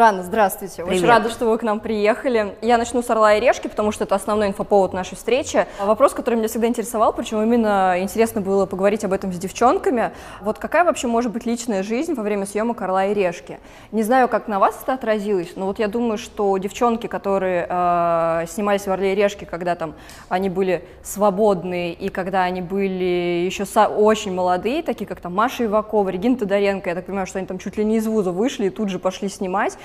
[0.00, 0.82] Жанна, здравствуйте.
[0.82, 0.96] Привет.
[0.96, 2.54] Очень рада, что вы к нам приехали.
[2.62, 5.66] Я начну с «Орла и решки», потому что это основной инфоповод нашей встречи.
[5.78, 10.12] Вопрос, который меня всегда интересовал, причем именно интересно было поговорить об этом с девчонками.
[10.40, 13.60] Вот какая вообще может быть личная жизнь во время съемок «Орла и решки»?
[13.92, 18.46] Не знаю, как на вас это отразилось, но вот я думаю, что девчонки, которые э,
[18.48, 19.92] снимались в «Орле и решке», когда там
[20.30, 26.08] они были свободные и когда они были еще очень молодые, такие как там Маша Ивакова,
[26.08, 28.70] Регина Тодоренко, я так понимаю, что они там чуть ли не из вуза вышли и
[28.70, 29.76] тут же пошли снимать.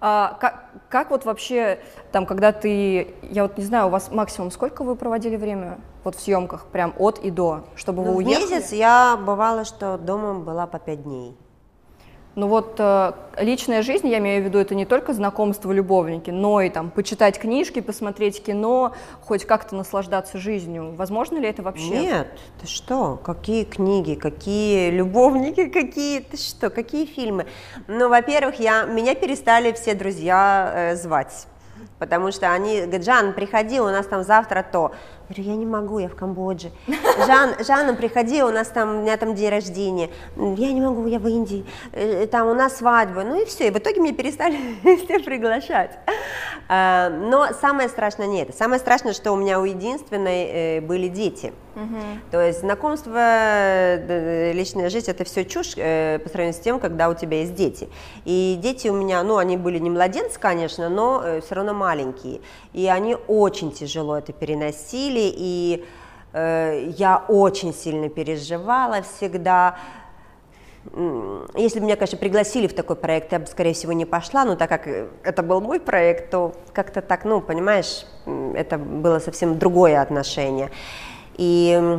[0.00, 1.78] А, как, как вот вообще,
[2.12, 6.16] там, когда ты, я вот не знаю, у вас максимум сколько вы проводили время вот
[6.16, 8.54] в съемках, прям от и до, чтобы Ну, вы в уехали?
[8.54, 11.36] месяц я бывало, что дома была по пять дней.
[12.36, 16.60] Ну вот э, личная жизнь, я имею в виду, это не только знакомство, любовники, но
[16.60, 20.94] и там почитать книжки, посмотреть кино, хоть как-то наслаждаться жизнью.
[20.96, 21.90] Возможно ли это вообще?
[21.90, 22.28] Нет,
[22.60, 23.20] ты что?
[23.22, 27.46] Какие книги, какие любовники, какие, ты что, какие фильмы?
[27.86, 31.46] Ну, во-первых, я, меня перестали все друзья э, звать.
[31.98, 34.92] Потому что они говорят, Жан, приходи, у нас там завтра то.
[35.28, 36.70] Я говорю, я не могу, я в Камбодже.
[37.26, 40.10] Жан, Жанна, приходи, у нас там, у меня там день рождения.
[40.36, 41.64] Я не могу, я в Индии.
[41.92, 43.22] Э, Там у нас свадьба.
[43.22, 43.68] Ну и все.
[43.68, 44.58] И в итоге меня перестали
[45.04, 45.92] все приглашать.
[46.68, 48.52] А, Но самое страшное не это.
[48.52, 51.52] Самое страшное, что у меня у единственной э, были дети.
[52.30, 57.08] То есть знакомство, э, личная жизнь, это все чушь э, по сравнению с тем, когда
[57.08, 57.88] у тебя есть дети.
[58.24, 62.42] И дети у меня, ну, они были не младенцы, конечно, но все равно маленькие.
[62.74, 65.84] И они очень тяжело это переносили, и
[66.32, 69.76] э, я очень сильно переживала всегда.
[71.56, 74.54] Если бы меня, конечно, пригласили в такой проект, я бы, скорее всего, не пошла, но
[74.54, 78.04] так как это был мой проект, то как-то так, ну, понимаешь,
[78.54, 80.70] это было совсем другое отношение.
[81.36, 81.98] И,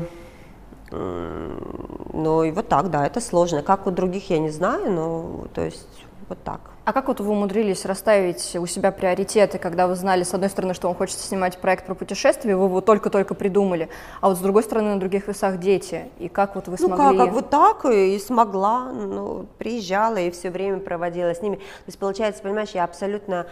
[0.91, 3.63] ну, и вот так, да, это сложно.
[3.63, 6.59] Как у других, я не знаю, но, то есть, вот так.
[6.85, 10.73] А как вот вы умудрились расставить у себя приоритеты, когда вы знали, с одной стороны,
[10.73, 13.89] что вам хочется снимать проект про путешествие, вы его только-только придумали,
[14.21, 17.17] а вот с другой стороны, на других весах дети, и как вот вы Ну смогли...
[17.17, 21.55] как, как вот так и смогла, ну, приезжала и все время проводила с ними.
[21.55, 23.47] То есть, получается, понимаешь, я абсолютно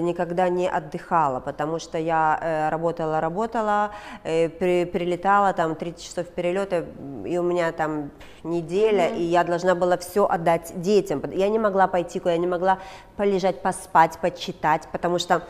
[0.00, 3.90] никогда не отдыхала, потому что я э, работала, работала,
[4.24, 6.84] э, при- прилетала там 30 часов перелета,
[7.24, 8.10] и у меня там
[8.42, 11.22] неделя, и я должна была все отдать детям.
[11.32, 12.78] Я не могла пойти куда, я не могла
[13.16, 15.42] полежать, поспать, почитать, потому что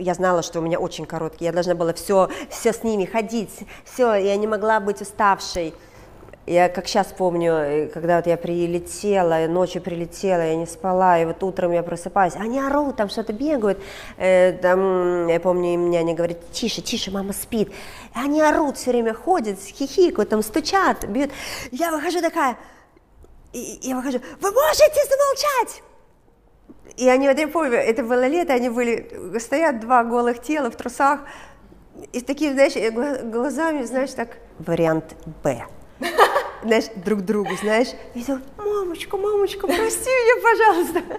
[0.00, 3.66] я знала, что у меня очень короткий, я должна была все, все с ними ходить,
[3.84, 5.74] все, я не могла быть уставшей.
[6.46, 11.24] Я как сейчас помню, э, когда вот я прилетела, ночью прилетела, я не спала, и
[11.24, 13.80] вот утром я просыпаюсь, они орут, там что-то бегают,
[14.18, 17.70] э, там, я помню, мне они говорят, тише, тише, мама спит.
[17.70, 21.30] И они орут, все время ходят, хихикают, там стучат, бьют.
[21.70, 22.58] Я выхожу такая,
[23.54, 25.82] и я выхожу, вы можете замолчать?
[26.98, 30.76] И они, вот я помню, это было лето, они были, стоят два голых тела в
[30.76, 31.20] трусах,
[32.12, 35.64] и с такими, знаешь, э, гла- глазами, знаешь, так, вариант Б.
[36.64, 37.88] Знаешь, друг другу, знаешь.
[38.14, 40.98] И я думаю, мамочка, мамочка, прости меня, пожалуйста.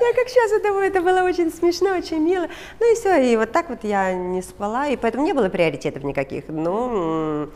[0.00, 2.48] Я как сейчас думаю, это было очень смешно, очень мило.
[2.80, 6.02] Ну и все, и вот так вот я не спала, и поэтому не было приоритетов
[6.02, 6.44] никаких.
[6.48, 7.48] Ну,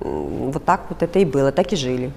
[0.00, 2.12] м, вот так вот это и было, так и жили.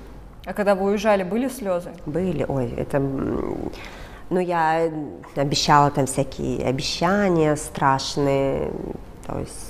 [0.45, 1.91] А когда вы уезжали, были слезы?
[2.05, 4.91] Были, ой, это, ну, я
[5.35, 8.71] обещала там всякие обещания страшные,
[9.25, 9.68] то есть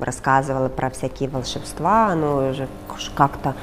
[0.00, 3.54] рассказывала про всякие волшебства, но уже уж как-то,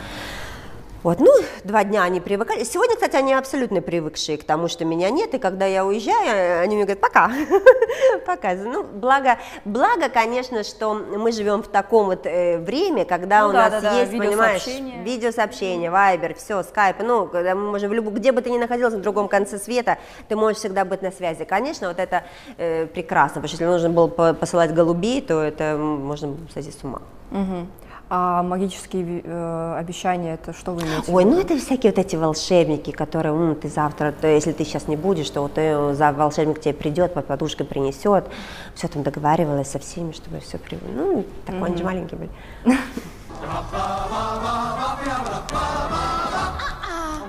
[1.04, 1.32] вот, ну,
[1.64, 2.64] два дня они привыкали.
[2.64, 6.76] Сегодня, кстати, они абсолютно привыкшие к тому, что меня нет, и когда я уезжаю, они
[6.76, 7.32] мне говорят, пока,
[8.26, 8.54] пока.
[8.56, 13.52] Ну, благо, благо, конечно, что мы живем в таком вот э, время, когда Ну у
[13.54, 15.04] да, нас да, да, есть, понимаешь, видеосообщения.
[15.04, 18.98] видеосообщения, вайбер, все, скайп, ну, когда мы можем в любом, где бы ты ни находился,
[18.98, 21.46] на другом конце света, ты можешь всегда быть на связи.
[21.46, 22.24] Конечно, вот это
[22.58, 26.84] э, прекрасно, потому что если нужно было по- посылать голубей, то это можно сойти с
[26.84, 27.02] ума.
[27.32, 27.68] Мгм.
[28.12, 31.12] А магические э, обещания, это что вы имеете?
[31.12, 34.88] Ой, ну это всякие вот эти волшебники, которые, «М, ты завтра, то если ты сейчас
[34.88, 38.26] не будешь, то вот э, за волшебник тебе придет, под подушкой принесет,
[38.74, 40.80] все там договаривалась со всеми, чтобы все при...
[40.96, 42.32] Ну, такой, они же маленькие были.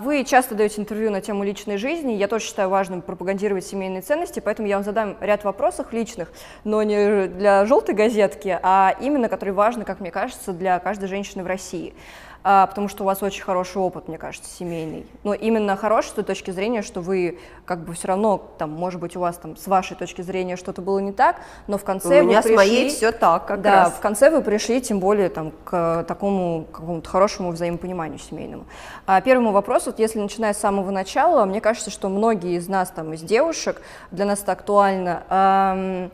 [0.00, 2.12] Вы часто даете интервью на тему личной жизни.
[2.12, 6.32] Я тоже считаю важным пропагандировать семейные ценности, поэтому я вам задам ряд вопросов личных,
[6.64, 11.42] но не для желтой газетки, а именно, которые важны, как мне кажется, для каждой женщины
[11.42, 11.92] в России.
[12.42, 15.06] А, потому что у вас очень хороший опыт, мне кажется, семейный.
[15.24, 19.00] Но именно хороший с той точки зрения, что вы как бы все равно, там, может
[19.00, 22.22] быть, у вас там с вашей точки зрения что-то было не так, но в конце
[22.22, 23.92] у меня пришли, с моей все так, как да, раз.
[23.92, 28.64] в конце вы пришли, тем более там к такому какому-то хорошему взаимопониманию семейному.
[29.06, 32.90] А первому вопросу, вот если начиная с самого начала, мне кажется, что многие из нас
[32.90, 35.22] там из девушек для нас это актуально.
[35.28, 36.10] Эм,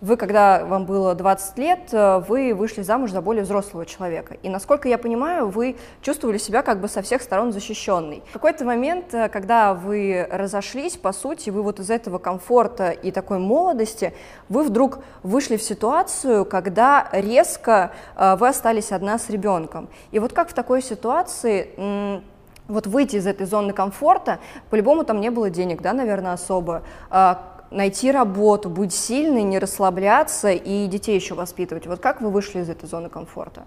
[0.00, 4.36] вы, когда вам было 20 лет, э, вы вышли замуж за более взрослого человека.
[4.42, 8.22] И, насколько я понимаю, вы чувствовали себя как бы со всех сторон защищенной.
[8.30, 13.10] В какой-то момент, э, когда вы разошлись, по сути, вы вот из этого комфорта и
[13.10, 14.14] такой молодости,
[14.48, 19.88] вы вдруг вышли в ситуацию, когда резко э, вы остались одна с ребенком.
[20.12, 22.22] И вот как в такой ситуации
[22.68, 24.38] вот выйти из этой зоны комфорта,
[24.70, 30.50] по-любому там не было денег, да, наверное, особо, а найти работу, быть сильной, не расслабляться
[30.50, 31.86] и детей еще воспитывать.
[31.86, 33.64] Вот как вы вышли из этой зоны комфорта?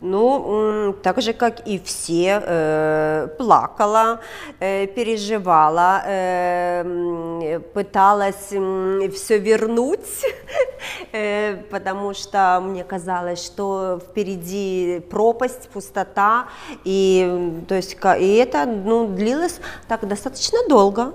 [0.00, 4.20] Ну, так же, как и все, э, плакала,
[4.60, 8.52] э, переживала, э, пыталась
[9.14, 10.26] все вернуть,
[11.12, 16.48] э, потому что мне казалось, что впереди пропасть, пустота,
[16.84, 21.14] и, то есть, и это ну, длилось так достаточно долго,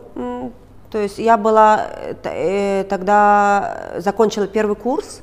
[0.91, 1.87] то есть я была
[2.23, 5.21] э, тогда закончила первый курс,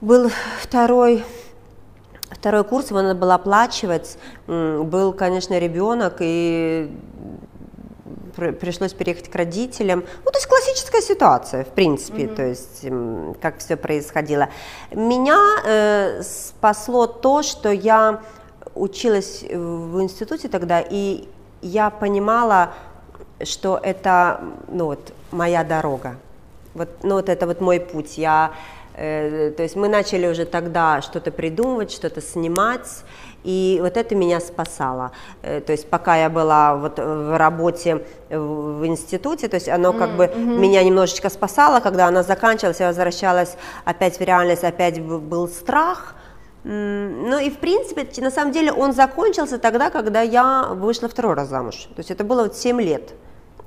[0.00, 0.30] был
[0.60, 1.24] второй
[2.30, 4.18] второй курс, его надо было оплачивать.
[4.46, 6.90] Был, конечно, ребенок, и
[8.60, 10.04] пришлось переехать к родителям.
[10.24, 12.34] Ну, то есть классическая ситуация, в принципе, mm-hmm.
[12.34, 14.48] то есть как все происходило.
[14.92, 18.20] Меня э, спасло то, что я
[18.74, 21.28] училась в институте тогда, и
[21.62, 22.74] я понимала,
[23.44, 26.16] что это ну, вот, моя дорога.
[26.74, 28.18] Вот, ну, вот это вот мой путь.
[28.18, 28.52] Я,
[28.94, 33.04] э, то есть мы начали уже тогда что-то придумывать, что-то снимать,
[33.44, 35.12] и вот это меня спасало.
[35.42, 40.10] Э, то есть пока я была вот в работе в институте, то есть оно как
[40.10, 40.16] mm-hmm.
[40.16, 46.14] бы меня немножечко спасало, когда она заканчивалась, я возвращалась опять в реальность, опять был страх,
[46.68, 51.48] ну и в принципе, на самом деле он закончился тогда, когда я вышла второй раз
[51.48, 51.88] замуж.
[51.94, 53.12] То есть это было вот 7 лет.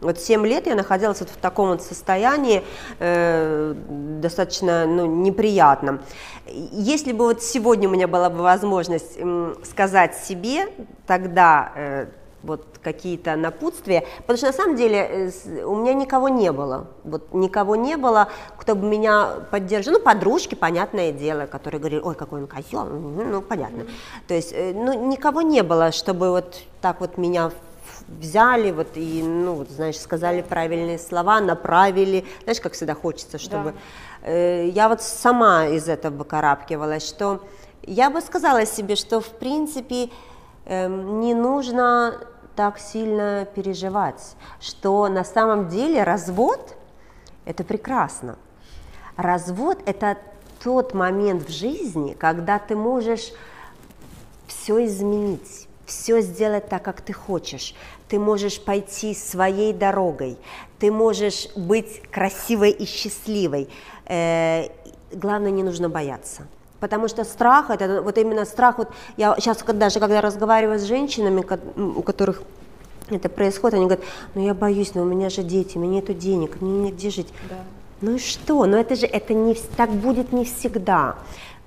[0.01, 2.63] Вот 7 лет я находилась вот в таком вот состоянии
[3.00, 3.74] э,
[4.22, 6.01] достаточно ну, неприятном.
[6.48, 10.68] Если бы вот сегодня у меня была бы возможность э, сказать себе
[11.06, 12.06] тогда э,
[12.44, 17.34] вот какие-то напутствия, потому что на самом деле э, у меня никого не было, вот
[17.34, 22.42] никого не было, кто бы меня поддержал, ну подружки, понятное дело, которые говорили, ой, какой
[22.42, 23.86] он козел, ну понятно,
[24.28, 27.51] то есть, э, ну никого не было, чтобы вот так вот меня
[28.07, 33.71] взяли вот и, ну, вот, знаешь, сказали правильные слова, направили, знаешь, как всегда хочется, чтобы...
[34.21, 34.30] Да.
[34.30, 37.41] Э, я вот сама из этого выкарабкивалась, что
[37.83, 40.09] я бы сказала себе, что, в принципе,
[40.65, 42.19] э, не нужно
[42.56, 46.75] так сильно переживать, что на самом деле развод–
[47.45, 48.38] это прекрасно.
[49.15, 50.18] Развод– это
[50.62, 53.31] тот момент в жизни, когда ты можешь
[54.47, 57.75] все изменить, все сделать так, как ты хочешь
[58.09, 60.38] ты можешь пойти своей дорогой,
[60.80, 63.69] ты можешь быть красивой и счастливой.
[64.06, 64.68] Э,
[65.13, 66.47] главное, не нужно бояться.
[66.80, 71.45] Потому что страх, это вот именно страх, вот я сейчас даже когда разговариваю с женщинами,
[71.77, 72.41] у которых
[73.09, 76.13] это происходит, они говорят, ну я боюсь, но у меня же дети, у меня нету
[76.13, 77.27] денег, мне негде жить.
[77.50, 77.57] Да.
[78.01, 78.65] Ну и что?
[78.65, 81.15] Но это же это не так будет не всегда.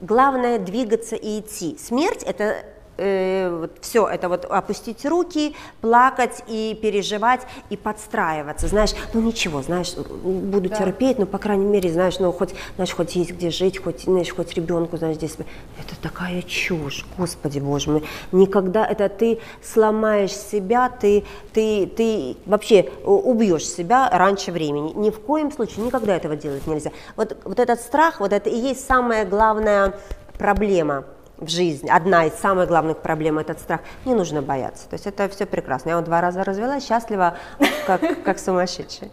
[0.01, 1.77] Главное двигаться и идти.
[1.79, 2.65] Смерть это
[2.97, 9.63] э, вот все это вот опустить руки, плакать и переживать и подстраиваться, знаешь, ну ничего,
[9.63, 10.77] знаешь, буду да.
[10.77, 14.33] терпеть, но по крайней мере, знаешь, ну хоть, знаешь, хоть есть где жить, хоть, знаешь,
[14.35, 15.37] хоть ребенку, знаешь, здесь,
[15.79, 22.91] это такая чушь, господи боже мой, никогда это ты сломаешь себя, ты, ты, ты вообще
[23.05, 26.91] убьешь себя раньше времени, ни в коем случае, никогда этого делать нельзя.
[27.17, 29.95] Вот, вот этот страх, вот это и есть самая главная
[30.39, 31.05] проблема
[31.43, 34.89] в жизни, одна из самых главных проблем этот страх, не нужно бояться.
[34.89, 35.91] То есть это все прекрасно.
[35.91, 37.37] Я вот два раза развелась, счастлива,
[37.87, 39.11] как, как сумасшедшая.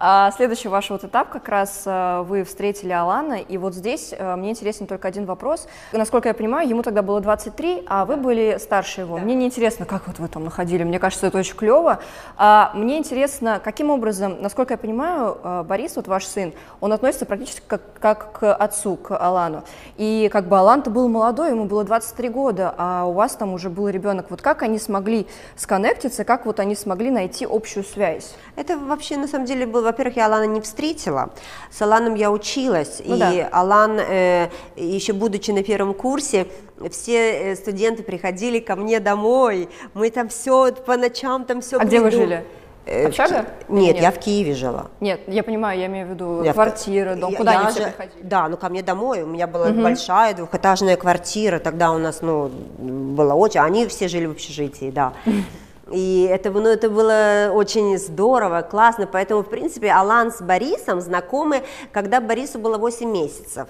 [0.00, 4.36] А следующий ваш вот этап как раз э, вы встретили Алана, и вот здесь э,
[4.36, 5.66] мне интересен только один вопрос.
[5.92, 9.16] Насколько я понимаю, ему тогда было 23, а вы были старше его.
[9.16, 9.22] Да.
[9.22, 11.98] Мне не интересно, как вот вы там находили, мне кажется, это очень клево.
[12.36, 17.26] А мне интересно, каким образом, насколько я понимаю, э, Борис, вот ваш сын, он относится
[17.26, 19.64] практически как, как к отцу, к Алану.
[19.96, 23.68] И как бы Алан-то был молодой, ему было 23 года, а у вас там уже
[23.68, 24.26] был ребенок.
[24.30, 25.26] Вот как они смогли
[25.56, 28.36] сконнектиться, как вот они смогли найти общую связь?
[28.54, 31.30] Это вообще на самом деле был во-первых, я Алана не встретила,
[31.70, 33.48] с Аланом я училась, Ну и да.
[33.52, 36.46] Алан, э, еще будучи на первом курсе,
[36.90, 41.78] все э, студенты приходили ко мне домой, мы там все по ночам там все.
[41.78, 42.44] А где вы жили?
[43.06, 43.44] Общага?
[43.68, 44.02] Нет, Нет.
[44.02, 44.86] я в Киеве жила.
[45.00, 47.82] Нет, я понимаю, я имею в виду Я квартира, дом, я- куда я они же-
[47.84, 48.22] приходили?
[48.22, 49.22] Да, ну ко мне домой.
[49.24, 51.58] У меня была большая двухэтажная квартира.
[51.58, 53.60] Тогда у нас, ну, было очень...
[53.60, 55.12] Они все жили в общежитии, да.
[55.90, 59.06] И это, ну, это было очень здорово, классно.
[59.06, 63.68] Поэтому, в принципе, Алан с Борисом знакомы, когда Борису было 8 месяцев.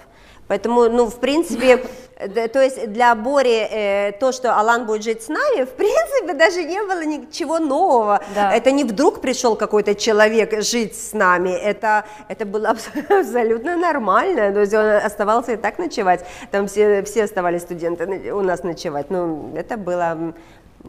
[0.48, 1.84] Поэтому, ну, в принципе,
[2.26, 6.32] д- то есть для Бори э, то, что Алан будет жить с нами, в принципе,
[6.32, 8.20] даже не было ничего нового.
[8.34, 8.50] Да.
[8.54, 14.50] Это не вдруг пришел какой-то человек жить с нами, это, это было абс- абсолютно нормально,
[14.52, 19.10] то есть он оставался и так ночевать, там все, все оставались студенты у нас ночевать,
[19.10, 20.32] ну, это было,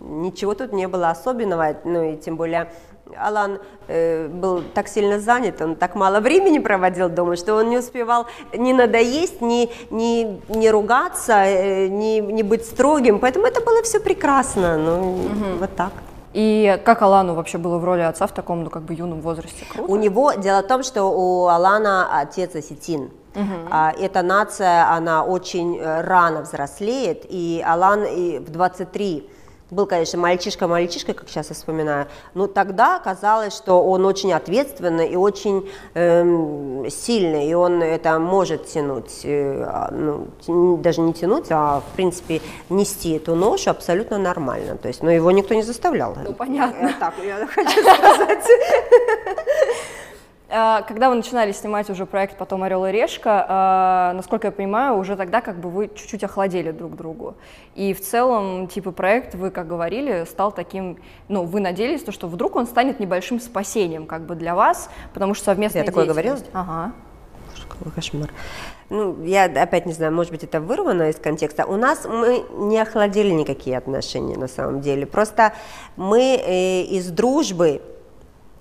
[0.01, 2.72] ничего тут не было особенного, ну, и тем более
[3.18, 7.77] Алан э, был так сильно занят, он так мало времени проводил дома, что он не
[7.77, 13.82] успевал ни надоесть, ни, ни, ни ругаться, э, ни, ни быть строгим, поэтому это было
[13.84, 15.18] все прекрасно, ну,
[15.60, 15.91] вот так.
[16.34, 19.65] И как Алану вообще было в роли отца в таком, ну, как бы юном возрасте?
[19.72, 19.91] Круто?
[19.91, 23.10] У него, дело в том, что у Алана отец осетин.
[23.72, 29.29] А, Эта нация, она очень э, рано взрослеет, и Алан и в 23
[29.72, 35.16] был, конечно, мальчишка-мальчишка, как сейчас я вспоминаю, но тогда казалось, что он очень ответственный и
[35.16, 41.82] очень эм, сильный, и он это может тянуть, э, а, ну, даже не тянуть, а,
[41.82, 44.78] в принципе, нести эту ношу абсолютно нормально.
[44.78, 46.16] То есть, но его никто не заставлял.
[46.24, 46.88] Ну, понятно.
[46.88, 48.46] Э, Так, я хочу сказать.
[50.51, 54.98] А, Когда вы начинали снимать уже проект потом «Орел и решка», а, насколько я понимаю,
[54.98, 57.36] уже тогда как бы вы чуть-чуть охладели друг другу.
[57.75, 62.27] И в целом, типа, проект, вы, как говорили, стал таким, ну, вы надеялись, то, что
[62.27, 66.38] вдруг он станет небольшим спасением как бы для вас, потому что совместная Я такое говорила?
[66.53, 66.94] Ага.
[67.68, 68.29] Какой кошмар.
[68.89, 71.65] Ну, я опять не знаю, может быть, это вырвано из контекста.
[71.65, 75.06] У нас мы не охладили никакие отношения на самом деле.
[75.06, 75.53] Просто
[75.96, 77.82] мы э, из дружбы,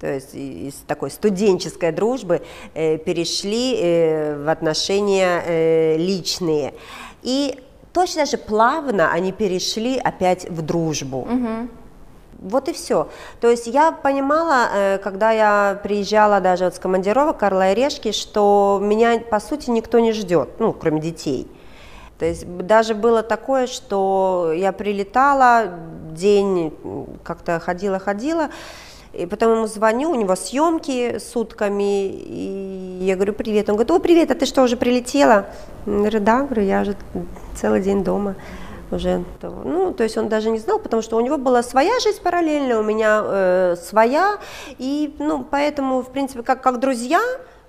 [0.00, 2.42] то есть из такой студенческой дружбы,
[2.74, 6.74] э, перешли э, в отношения э, личные.
[7.22, 7.60] И
[7.92, 11.26] точно же плавно они перешли опять в дружбу.
[12.40, 13.08] Вот и все.
[13.40, 18.12] То есть я понимала, э, когда я приезжала даже вот с командировок Карла и Решки,
[18.12, 21.50] что меня по сути никто не ждет, ну, кроме детей.
[22.18, 25.78] То есть даже было такое, что я прилетала,
[26.12, 26.72] день
[27.24, 28.50] как-то ходила-ходила,
[29.18, 33.68] и потом ему звоню, у него съемки сутками, и я говорю, привет.
[33.68, 35.46] Он говорит, о, привет, а ты что, уже прилетела?
[35.86, 36.96] Я говорю, да, говорю, я уже
[37.54, 38.36] целый день дома
[38.90, 39.24] уже.
[39.42, 42.78] Ну, то есть он даже не знал, потому что у него была своя жизнь параллельно,
[42.78, 44.38] у меня э, своя,
[44.78, 47.20] и, ну, поэтому, в принципе, как, как друзья,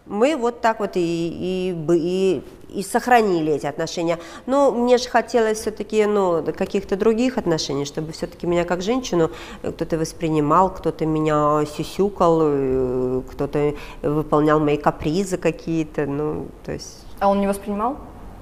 [0.06, 4.20] мы вот так вот и, и, и, и сохранили эти отношения.
[4.46, 9.32] Но мне же хотелось все-таки, ну, каких-то других отношений, чтобы все-таки меня как женщину
[9.64, 17.06] э, кто-то воспринимал, кто-то меня сюсюкал, э, кто-то выполнял мои капризы какие-то, ну, то есть...
[17.20, 17.98] А он не воспринимал?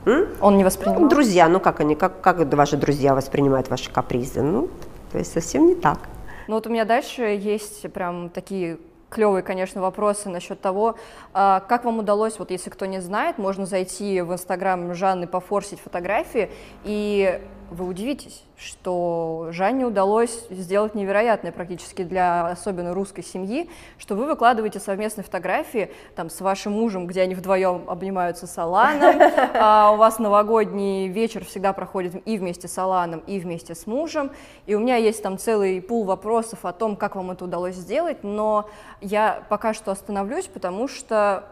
[0.06, 0.28] М?
[0.42, 1.02] Он не воспринимал?
[1.02, 4.42] Ну, друзья, ну как они, как, как ваши друзья воспринимают ваши капризы?
[4.42, 4.70] Ну,
[5.12, 6.00] то есть совсем не так.
[6.48, 8.78] Ну вот у меня дальше есть прям такие
[9.10, 10.96] клевые, конечно, вопросы насчет того,
[11.34, 15.80] а, как вам удалось, вот если кто не знает, можно зайти в инстаграм Жанны, пофорсить
[15.80, 16.50] фотографии,
[16.84, 24.26] и вы удивитесь, что Жанне удалось сделать невероятное практически для особенно русской семьи, что вы
[24.26, 29.16] выкладываете совместные фотографии там с вашим мужем, где они вдвоем обнимаются с Аланом,
[29.54, 34.32] а у вас новогодний вечер всегда проходит и вместе с Аланом, и вместе с мужем,
[34.66, 38.24] и у меня есть там целый пул вопросов о том, как вам это удалось сделать,
[38.24, 38.70] но
[39.02, 41.44] я пока что остановлюсь, потому что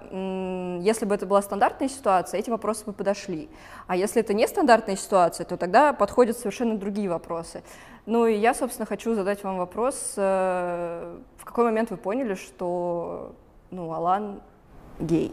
[0.82, 3.50] если бы это была стандартная ситуация, эти вопросы бы подошли,
[3.88, 7.64] а если это не стандартная ситуация, то тогда подходят совершенно другие вопросы.
[8.06, 13.36] Ну и я, собственно, хочу задать вам вопрос, э, в какой момент вы поняли, что
[13.72, 14.42] ну, Алан
[15.00, 15.32] гей?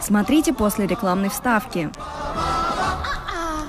[0.00, 1.90] Смотрите после рекламной вставки.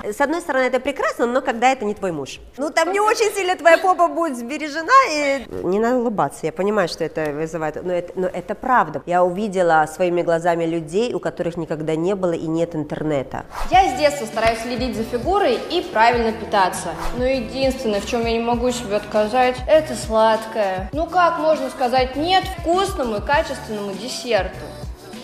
[0.04, 2.42] С одной стороны, это прекрасно, но когда это не твой муж.
[2.58, 6.90] Ну, там не очень сильно твоя попа будет сбережена, и не надо улыбаться, я понимаю,
[6.90, 9.02] что это вызывает, но это, но это правда.
[9.06, 13.46] Я увидела своими глазами людей, у которых никогда не было и нет интернета.
[13.72, 16.90] Я с детства стараюсь следить за фигурой и правильно питаться.
[17.18, 20.90] Но единственное, в чем я не могу себе отказать, это сладкое.
[20.92, 24.66] Ну как можно сказать нет вкусному и качественному десерту?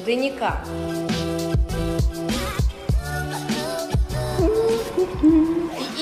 [0.05, 0.59] Да никак.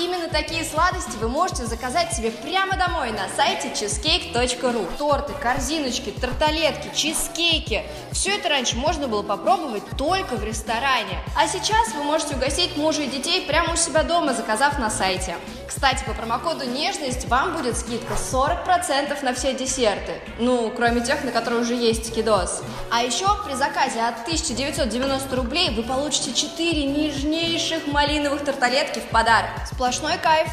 [0.08, 4.88] Именно такие сладости вы можете заказать себе прямо домой на сайте cheesecake.ru.
[4.98, 7.84] Торты, корзиночки, тарталетки, чизкейки.
[8.12, 11.20] Все это раньше можно было попробовать только в ресторане.
[11.36, 15.36] А сейчас вы можете угостить мужа и детей прямо у себя дома, заказав на сайте.
[15.68, 20.14] Кстати, по промокоду «Нежность» вам будет скидка 40% на все десерты.
[20.40, 22.64] Ну, кроме тех, на которые уже есть скидос.
[22.90, 29.52] А еще при заказе от 1990 рублей вы получите 4 нежнейших малиновых тарталетки в подарок.
[29.98, 30.52] Сплошной кайф.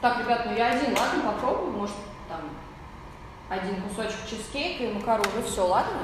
[0.00, 1.96] Так, ребят, ну я один, ладно, попробую, может,
[2.28, 2.38] там,
[3.48, 6.02] один кусочек чизкейка и макарон, все, ладно?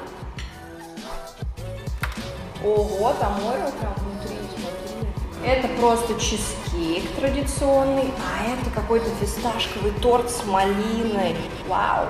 [2.61, 5.47] Ого, там Орео прям внутри, смотри.
[5.49, 11.37] Это просто чизкейк традиционный, а это какой-то фисташковый торт с малиной.
[11.69, 12.07] Вау!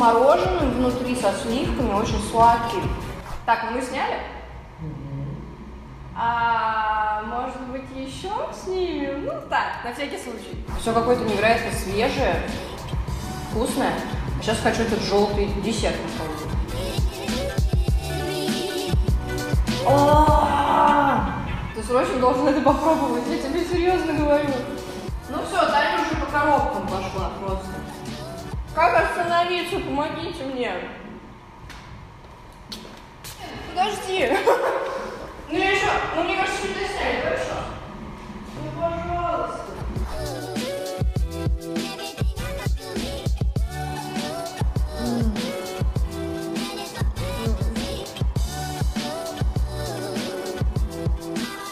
[0.00, 2.82] Мороженым внутри, со сливками, очень сладкий.
[3.44, 4.16] Так, ну мы сняли?
[6.16, 9.26] А может быть еще снимем?
[9.26, 10.64] Ну так, на всякий случай.
[10.80, 12.48] Все какое-то невероятно свежее,
[13.50, 13.92] вкусное.
[14.40, 16.50] Сейчас хочу этот желтый десерт попробовать.
[19.86, 21.34] А!
[21.74, 24.48] Ты срочно должен это попробовать, я тебе серьезно говорю.
[25.28, 27.68] Ну все, Таня уже по коробкам пошла просто.
[28.74, 29.80] Как остановиться?
[29.80, 30.72] Помогите мне.
[33.68, 34.30] Подожди.
[35.50, 37.54] Ну я еще, ну мне кажется, не доснять, хорошо?
[38.62, 39.64] Ну пожалуйста.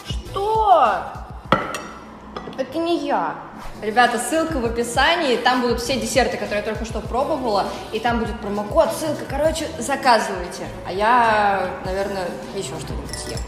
[0.05, 1.03] Что?
[2.57, 3.48] Это не я.
[3.81, 8.19] Ребята, ссылка в описании, там будут все десерты, которые я только что пробовала, и там
[8.19, 10.65] будет промокод, ссылка, короче, заказывайте.
[10.85, 13.39] А я, наверное, еще что-нибудь съем.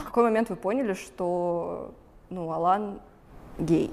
[0.00, 1.94] В какой момент вы поняли, что
[2.30, 3.00] ну, Алан
[3.60, 3.92] гей?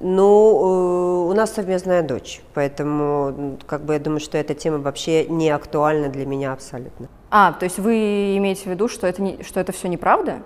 [0.00, 5.24] Ну, э, у нас совместная дочь, поэтому, как бы, я думаю, что эта тема вообще
[5.26, 7.08] не актуальна для меня абсолютно.
[7.34, 10.42] А, то есть вы имеете в виду, что это, не, что это все неправда?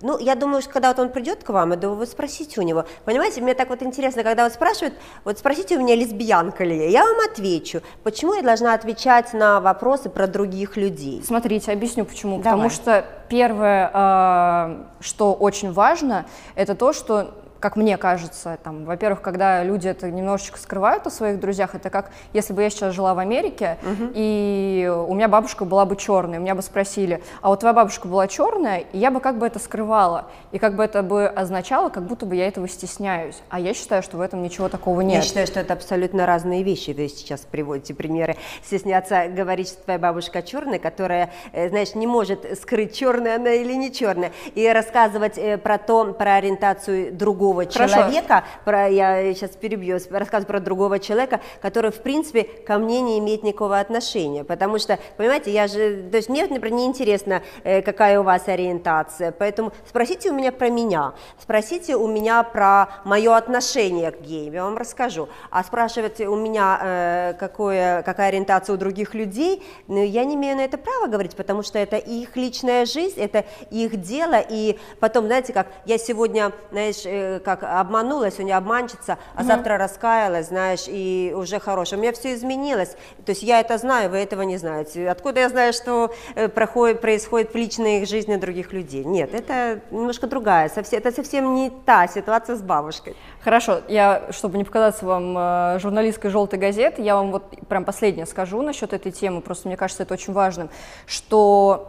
[0.00, 2.62] Ну, я думаю, что когда вот он придет к вам, я думаю, вы спросите у
[2.62, 2.84] него.
[3.04, 6.88] Понимаете, мне так вот интересно, когда вот спрашивают, вот спросите у меня, лесбиянка ли я,
[6.88, 7.82] я вам отвечу.
[8.04, 11.20] Почему я должна отвечать на вопросы про других людей?
[11.24, 12.38] Смотрите, объясню почему.
[12.38, 12.52] Давай.
[12.52, 19.22] Потому что первое, э, что очень важно, это то, что как мне кажется, там, во-первых,
[19.22, 23.14] когда люди это немножечко скрывают о своих друзьях, это как если бы я сейчас жила
[23.14, 23.78] в Америке,
[24.14, 28.26] и у меня бабушка была бы черная, меня бы спросили, а вот твоя бабушка была
[28.26, 32.02] черная, и я бы как бы это скрывала, и как бы это бы означало, как
[32.02, 33.40] будто бы я этого стесняюсь.
[33.48, 35.18] А я считаю, что в этом ничего такого нет.
[35.18, 36.90] Я считаю, что это абсолютно разные вещи.
[36.90, 38.36] Вы сейчас приводите примеры.
[38.64, 43.74] Стесняться говорить, что твоя бабушка черная, которая, э, знаешь, не может скрыть, черная она или
[43.74, 47.94] не черная, и рассказывать э, про то, про ориентацию другого Хорошо.
[47.94, 53.18] человека, про, я сейчас перебью, рассказывать про другого человека, который, в принципе, ко мне не
[53.18, 54.44] имеет никакого отношения.
[54.44, 58.48] Потому что, понимаете, я же, то есть мне, например, не интересно, э, какая у вас
[58.48, 64.54] ориентация, поэтому спросите у меня про меня, спросите у меня про мое отношение к геям,
[64.54, 65.28] я вам расскажу.
[65.50, 70.56] А спрашивать у меня, э, какое, какая ориентация у других людей, ну, я не имею
[70.56, 75.26] на это права говорить, потому что это их личная жизнь, это их дело, и потом,
[75.26, 81.32] знаете, как я сегодня, знаешь, э, как обманула, сегодня обманщица, а завтра раскаялась, знаешь, и
[81.36, 81.98] уже хорошая.
[81.98, 85.08] У меня все изменилось, то есть я это знаю, вы этого не знаете.
[85.08, 89.04] Откуда я знаю, что э, проходит, происходит в личной жизни других людей?
[89.04, 93.16] Нет, это немножко другая, совсем, это совсем не та ситуация с бабушкой.
[93.40, 98.26] Хорошо, я, чтобы не показаться вам э, журналисткой желтой газеты, я вам вот прям последнее
[98.26, 100.70] скажу насчет этой темы, просто мне кажется это очень важным,
[101.06, 101.86] что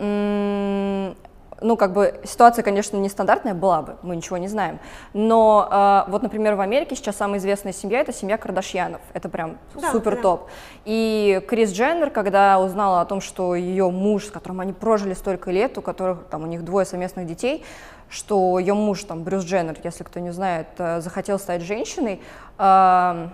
[1.62, 4.80] ну, как бы ситуация, конечно, нестандартная была бы, мы ничего не знаем.
[5.14, 5.68] Но
[6.08, 9.02] э, вот, например, в Америке сейчас самая известная семья это семья Кардашьянов.
[9.14, 10.22] Это прям Да, супер да.
[10.22, 10.50] топ.
[10.86, 15.52] И Крис Дженнер, когда узнала о том, что ее муж, с которым они прожили столько
[15.52, 17.64] лет, у которых там у них двое совместных детей,
[18.10, 22.22] что ее муж, там, Брюс Дженнер, если кто не знает, э, захотел стать женщиной,
[22.58, 23.28] э,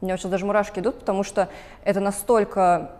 [0.00, 1.48] у меня сейчас даже мурашки идут, потому что
[1.84, 2.90] это настолько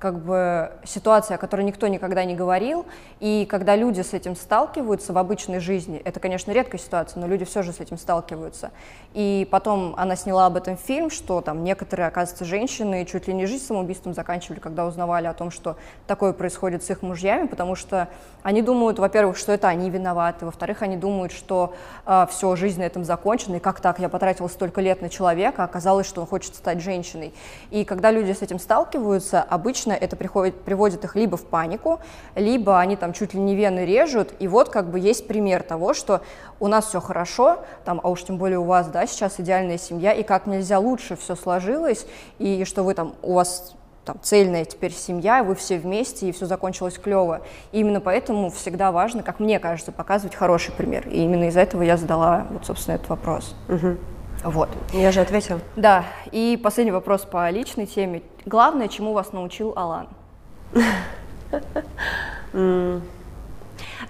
[0.00, 2.86] как бы ситуация, о которой никто никогда не говорил,
[3.20, 7.44] и когда люди с этим сталкиваются в обычной жизни, это, конечно, редкая ситуация, но люди
[7.44, 8.70] все же с этим сталкиваются.
[9.12, 13.44] И потом она сняла об этом фильм, что там некоторые, оказывается, женщины чуть ли не
[13.44, 18.08] жизнь самоубийством заканчивали, когда узнавали о том, что такое происходит с их мужьями, потому что
[18.42, 22.80] они думают, во-первых, что это они виноваты, во-вторых, они думают, что э, а, все, жизнь
[22.80, 26.22] на этом закончена, и как так, я потратила столько лет на человека, а оказалось, что
[26.22, 27.34] он хочет стать женщиной.
[27.70, 32.00] И когда люди с этим сталкиваются, обычно это приходит, приводит их либо в панику,
[32.34, 35.94] либо они там чуть ли не вены режут, и вот как бы есть пример того,
[35.94, 36.22] что
[36.58, 40.12] у нас все хорошо, там, а уж тем более у вас, да, сейчас идеальная семья,
[40.12, 42.06] и как нельзя лучше все сложилось,
[42.38, 43.74] и что вы там, у вас
[44.04, 47.42] там, цельная теперь семья, вы все вместе, и все закончилось клево.
[47.72, 51.06] И именно поэтому всегда важно, как мне кажется, показывать хороший пример.
[51.08, 53.54] И именно из-за этого я задала, вот, собственно, этот вопрос.
[53.68, 53.98] Угу.
[54.42, 54.68] Вот.
[54.92, 55.60] Я же ответила.
[55.76, 56.04] Да.
[56.32, 58.22] И последний вопрос по личной теме.
[58.46, 60.08] Главное, чему вас научил Алан?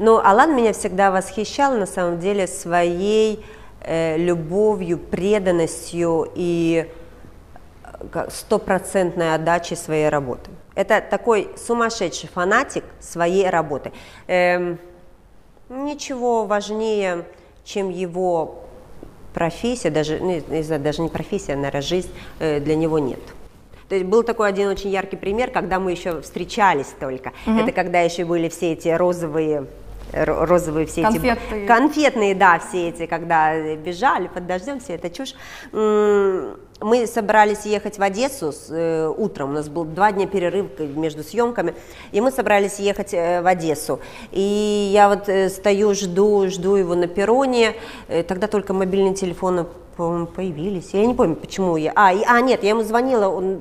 [0.03, 3.45] Ну, Алан меня всегда восхищал, на самом деле, своей
[3.83, 6.91] э, любовью, преданностью и
[8.31, 10.51] стопроцентной отдачей своей работы.
[10.75, 13.93] Это такой сумасшедший фанатик своей работы.
[14.27, 14.79] Эм,
[15.69, 17.27] ничего важнее,
[17.65, 18.65] чем его
[19.33, 23.21] профессия, даже, ну, не знаю, даже не профессия, наверное, жизнь э, для него нет.
[23.89, 27.33] То есть был такой один очень яркий пример, когда мы еще встречались только.
[27.47, 27.59] Угу.
[27.59, 29.67] Это когда еще были все эти розовые
[30.13, 31.63] розовые все конфетные.
[31.63, 35.35] эти конфетные, да, все эти, когда бежали под дождем, все это чушь.
[36.83, 41.23] Мы собрались ехать в Одессу с, э, утром, у нас был два дня перерыв между
[41.23, 41.75] съемками,
[42.11, 44.01] и мы собрались ехать э, в Одессу.
[44.31, 47.75] И я вот э, стою, жду, жду его на перроне,
[48.09, 49.67] э, тогда только мобильные телефоны
[50.35, 50.95] появились.
[50.95, 51.93] Я не помню, почему я...
[51.95, 53.59] А, и, а, нет, я ему звонила, он,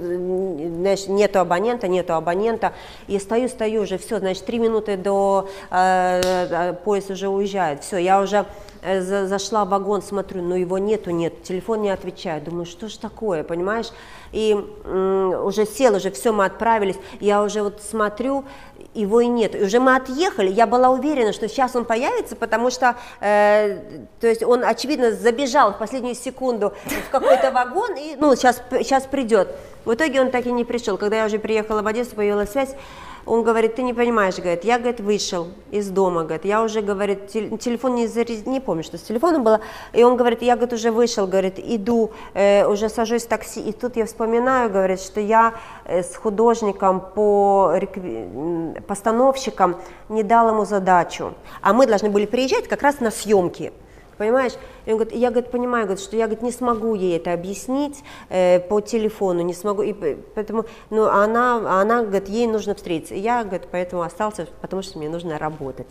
[0.77, 2.71] знаешь, нету абонента, нету абонента.
[3.08, 7.84] И стою, стою уже, все, значит, три минуты до э, э поезд уже уезжает.
[7.84, 8.45] Все, я уже
[8.79, 12.44] э, зашла в вагон, смотрю, ну его нету, нет, телефон не отвечает.
[12.44, 13.92] Думаю, что ж такое, понимаешь?
[14.32, 16.98] И уже сел, уже все, мы отправились.
[17.20, 18.46] Я уже вот смотрю,
[18.94, 19.56] его и нет.
[19.56, 23.80] И уже мы отъехали, я была уверена, что сейчас он появится, потому что, э,
[24.20, 29.04] то есть он, очевидно, забежал в последнюю секунду в какой-то вагон, и, ну, сейчас, сейчас
[29.04, 29.50] придет.
[29.86, 30.98] В итоге он так и не пришел.
[30.98, 32.76] Когда я уже приехала в Одессу, появилась связь,
[33.25, 37.27] он говорит, ты не понимаешь, говорит, я, говорит, вышел из дома, говорит, я уже, говорит,
[37.27, 38.45] телефон не зарез...
[38.45, 39.62] не помню, что с телефоном было,
[39.93, 43.71] и он говорит, я, говорит, уже вышел, говорит, иду, э, уже сажусь в такси, и
[43.71, 45.53] тут я вспоминаю, говорит, что я
[45.86, 48.79] э, с художником по рекви...
[48.88, 49.77] постановщикам
[50.10, 53.71] не дал ему задачу, а мы должны были приезжать как раз на съемки,
[54.19, 54.53] понимаешь?
[54.86, 58.03] И он говорит, я говорит, понимаю, говорит, что я говорит, не смогу ей это объяснить
[58.29, 59.93] э, по телефону, не смогу, и
[60.36, 63.15] поэтому, ну, она, она, говорит, ей нужно встретиться.
[63.15, 65.88] И я, говорит, поэтому остался, потому что мне нужно работать.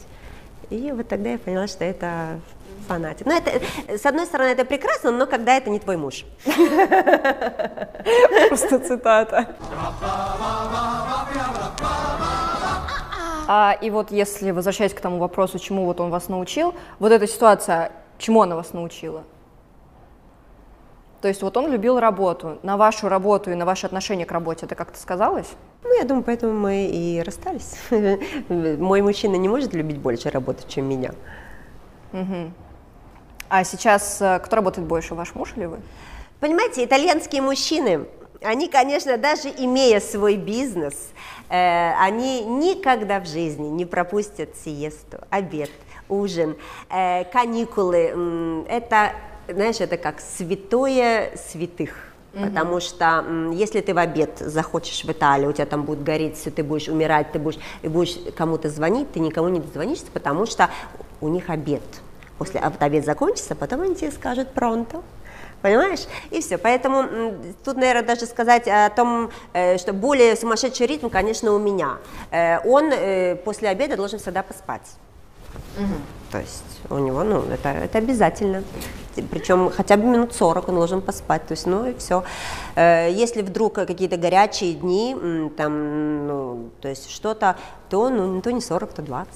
[0.71, 2.39] И вот тогда я поняла, что это
[2.87, 3.27] фанатик.
[3.27, 3.51] Ну, это,
[3.99, 6.27] с одной стороны, это прекрасно, но когда это не твой муж.
[8.49, 9.57] Просто цитата.
[13.51, 17.27] А, и вот если возвращаясь к тому вопросу, чему вот он вас научил, вот эта
[17.27, 19.25] ситуация Чему она вас научила?
[21.21, 22.59] То есть вот он любил работу.
[22.63, 25.49] На вашу работу и на ваше отношение к работе это как-то сказалось?
[25.83, 27.77] Ну, я думаю, поэтому мы и расстались.
[28.49, 31.13] Мой мужчина не может любить больше работу, чем меня.
[32.13, 32.53] Угу.
[33.49, 35.79] А сейчас э, кто работает больше, ваш муж или вы?
[36.41, 38.07] Понимаете, итальянские мужчины,
[38.43, 41.11] они, конечно, даже имея свой бизнес,
[41.49, 45.71] э, они никогда в жизни не пропустят сиесту, обед,
[46.09, 46.57] ужин,
[46.91, 48.65] э, каникулы.
[48.69, 49.13] Это,
[49.49, 52.09] знаешь, это как святое святых.
[52.35, 52.45] Угу.
[52.45, 56.51] Потому что если ты в обед захочешь в Италию, у тебя там будет гореть все,
[56.51, 60.69] ты будешь умирать, ты будешь, и будешь кому-то звонить, ты никому не дозвонишься, потому что
[61.21, 61.83] у них обед.
[62.37, 65.03] После обед закончится, потом они тебе скажут пронто.
[65.61, 66.07] Понимаешь?
[66.31, 66.57] И все.
[66.57, 71.97] Поэтому тут, наверное, даже сказать о том, э, что более сумасшедший ритм, конечно, у меня.
[72.31, 72.93] Э, он
[73.45, 74.83] после обеда должен всегда поспать.
[75.79, 75.95] Угу.
[76.33, 78.63] То есть у него, ну, это, это обязательно.
[79.31, 81.47] Причем хотя бы минут 40 он должен поспать.
[81.47, 82.23] То есть, ну и все.
[82.77, 85.17] Э, если вдруг какие-то горячие дни,
[85.57, 87.57] там, ну, то есть что-то,
[87.89, 89.35] то, ну, то не 40, то 20.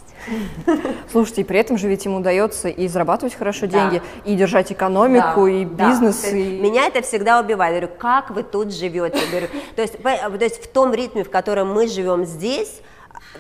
[1.11, 4.31] Слушайте, и при этом же ведь ему удается и зарабатывать хорошо деньги, да.
[4.31, 6.22] и держать экономику, да, и бизнес.
[6.22, 6.29] Да.
[6.29, 6.61] И...
[6.61, 7.75] Меня это всегда убивает.
[7.75, 9.18] Я говорю, как вы тут живете?
[9.18, 12.83] Я говорю, то, есть, то есть в том ритме, в котором мы живем здесь,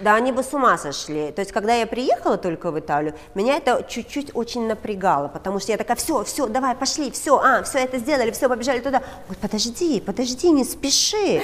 [0.00, 1.32] да, они бы с ума сошли.
[1.32, 5.72] То есть, когда я приехала только в Италию, меня это чуть-чуть очень напрягало, потому что
[5.72, 9.02] я такая, все, все, давай, пошли, все, а, все это сделали, все, побежали туда.
[9.28, 11.42] Вот подожди, подожди, не спеши.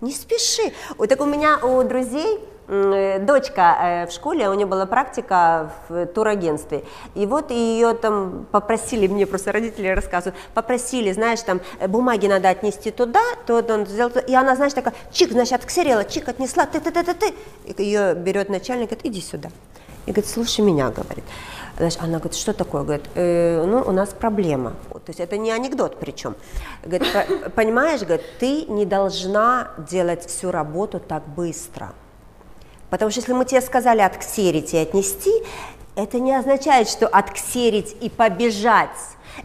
[0.00, 0.72] Не спеши.
[0.98, 6.06] Вот так у меня у друзей дочка э, в школе, у нее была практика в
[6.06, 12.26] турагентстве, и вот ее там попросили, мне просто родители рассказывают, попросили, знаешь, там э, бумаги
[12.26, 16.66] надо отнести туда, то он сделал, и она, знаешь, такая, чик, значит, отксерела, чик отнесла,
[16.66, 19.50] ты, ты, ты, ты, ты, и ее берет начальник, говорит, иди сюда,
[20.06, 21.24] и говорит, слушай меня, говорит,
[21.78, 22.84] Значит, она говорит, что такое?
[22.84, 24.72] Говорит, э, ну, у нас проблема.
[24.90, 26.34] То есть это не анекдот причем.
[26.82, 27.06] Говорит,
[27.54, 31.92] понимаешь, говорит, ты не должна делать всю работу так быстро.
[32.90, 35.32] Потому что если мы тебе сказали отксерить и отнести,
[35.96, 38.90] это не означает, что отксерить и побежать.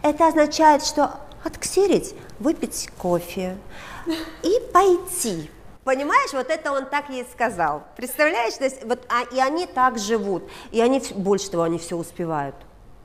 [0.02, 3.56] Это означает, что отксерить, выпить кофе
[4.42, 5.50] и пойти.
[5.84, 7.82] Понимаешь, вот это он так ей сказал.
[7.96, 11.96] Представляешь, то есть, вот, а, и они так живут, и они, больше того, они все
[11.96, 12.54] успевают.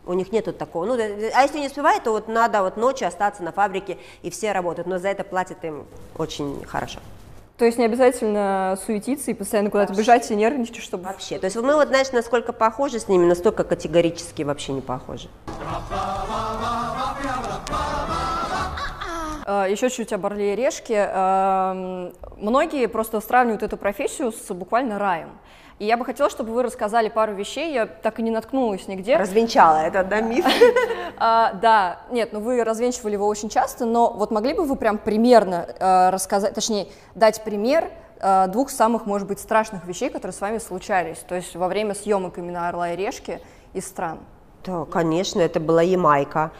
[0.06, 0.86] У них нету такого.
[0.86, 4.52] Ну, а если не успевают, то вот надо вот ночью остаться на фабрике, и все
[4.52, 5.86] работают, но за это платят им
[6.17, 7.00] очень хорошо.
[7.58, 11.06] То есть не обязательно суетиться и постоянно куда-то бежать и нервничать, чтобы...
[11.06, 11.39] Вообще.
[11.39, 15.28] То есть мы вот, знаешь, насколько похожи с ними, настолько категорически вообще не похожи.
[19.46, 21.10] А, Еще чуть-чуть о Барле и Решке.
[22.38, 25.30] Многие просто сравнивают эту профессию с буквально раем.
[25.80, 29.16] И я бы хотела, чтобы вы рассказали пару вещей, я так и не наткнулась нигде.
[29.16, 30.46] Развенчала это, да, миф?
[31.18, 34.98] а, да, нет, ну вы развенчивали его очень часто, но вот могли бы вы прям
[34.98, 40.42] примерно э, рассказать, точнее, дать пример э, двух самых, может быть, страшных вещей, которые с
[40.42, 43.40] вами случались, то есть во время съемок именно «Орла и решки»
[43.74, 44.18] из стран?
[44.66, 46.52] Да, конечно, это была Ямайка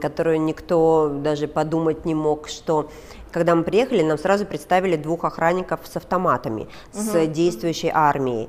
[0.00, 2.88] которую никто даже подумать не мог, что
[3.32, 7.02] когда мы приехали, нам сразу представили двух охранников с автоматами, угу.
[7.02, 8.48] с действующей армией.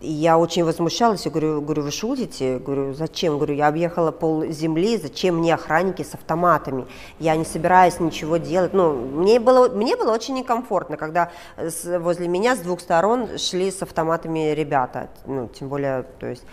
[0.00, 2.58] Я очень возмущалась, я говорю, говорю, вы шутите?
[2.58, 3.36] Говорю, зачем?
[3.36, 6.86] Говорю, я объехала пол земли, зачем мне охранники с автоматами?
[7.18, 8.72] Я не собираюсь ничего делать.
[8.72, 13.70] Ну, мне было, мне было очень некомфортно, когда с, возле меня с двух сторон шли
[13.70, 16.44] с автоматами ребята, ну, тем более, то есть...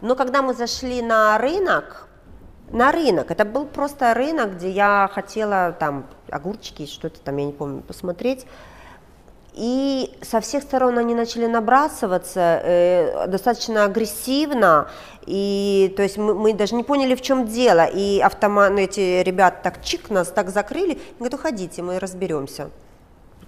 [0.00, 2.08] Но когда мы зашли на рынок,
[2.70, 3.30] на рынок.
[3.30, 8.46] Это был просто рынок, где я хотела там огурчики, что-то там, я не помню, посмотреть.
[9.54, 14.88] И со всех сторон они начали набрасываться э, достаточно агрессивно,
[15.26, 17.86] и то есть мы, мы даже не поняли, в чем дело.
[17.86, 22.70] И автомат, ну, эти ребята так чик нас так закрыли, говорят, уходите, мы разберемся.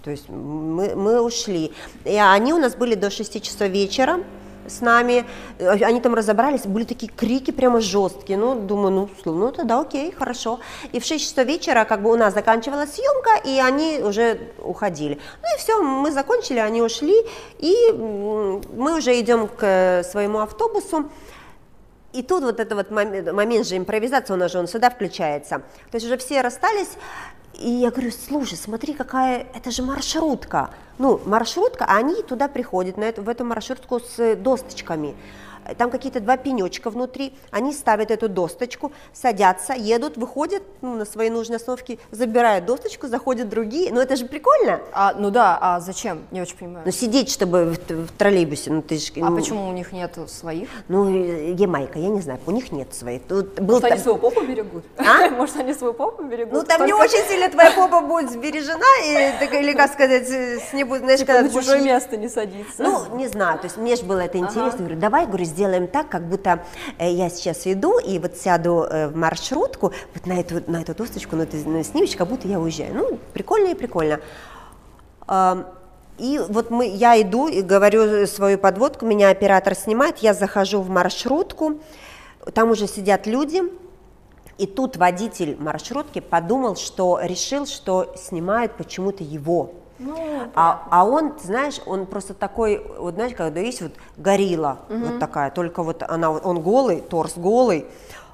[0.04, 1.72] То есть мы, мы ушли.
[2.04, 4.20] И они у нас были до 6 часов вечера
[4.68, 5.24] с нами,
[5.58, 10.12] э, они там разобрались, были такие крики прямо жесткие, ну, думаю, ну, ну, тогда окей,
[10.12, 10.60] хорошо.
[10.92, 15.18] И в 6 часов вечера как бы у нас заканчивалась съемка, и они уже уходили.
[15.42, 17.14] Ну и все, мы закончили, они ушли,
[17.58, 21.10] и мы уже идем к своему автобусу,
[22.12, 25.58] и тут вот этот вот момент, момент же импровизации, он же он сюда включается.
[25.90, 26.88] То есть уже все расстались,
[27.58, 30.70] и я говорю, слушай, смотри, какая, это же маршрутка.
[30.98, 35.14] Ну, маршрутка, а они туда приходят, на эту, в эту маршрутку с досточками
[35.74, 41.30] там какие-то два пенечка внутри, они ставят эту досточку, садятся, едут, выходят ну, на свои
[41.30, 44.80] нужные остановки, забирают досточку, заходят другие, ну это же прикольно.
[44.92, 46.82] А, ну да, а зачем, не очень понимаю.
[46.84, 49.12] Ну сидеть, чтобы в, в троллейбусе, ну ты же...
[49.16, 50.68] А ну, почему у них нет своих?
[50.88, 51.08] Ну,
[51.54, 53.22] Ямайка, я не знаю, у них нет своих.
[53.22, 53.92] Тут был Может, там...
[53.92, 54.84] они свою попу берегут?
[54.98, 55.30] А?
[55.36, 56.52] Может, они свою попу берегут?
[56.52, 56.86] Ну, там Только...
[56.86, 61.32] не очень сильно твоя попа будет сбережена, и, или, как сказать, с небу, знаешь, типа
[61.32, 61.48] когда...
[61.48, 62.82] на чужое место не садиться.
[62.82, 66.10] Ну, не знаю, то есть мне же было это интересно, говорю, давай, говорю, сделаем так,
[66.10, 66.62] как будто
[66.98, 70.94] э, я сейчас иду и вот сяду э, в маршрутку, вот на эту, на эту
[70.94, 72.94] досточку, на эту на снимочку, как будто я уезжаю.
[72.94, 74.20] Ну, прикольно и прикольно.
[76.18, 80.88] И вот мы, я иду и говорю свою подводку, меня оператор снимает, я захожу в
[80.88, 81.80] маршрутку,
[82.54, 83.62] там уже сидят люди,
[84.56, 89.72] и тут водитель маршрутки подумал, что решил, что снимают почему-то его.
[89.98, 90.14] Ну,
[90.54, 94.98] а, а он, знаешь, он просто такой, вот знаешь, когда есть вот горилла, угу.
[94.98, 97.86] вот такая, только вот она, он голый, торс голый,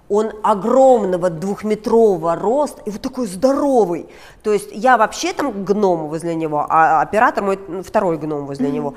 [0.09, 4.09] он огромного двухметрового роста и вот такой здоровый.
[4.43, 8.73] То есть я вообще там гном возле него, а оператор мой второй гном возле mm-hmm.
[8.73, 8.95] него.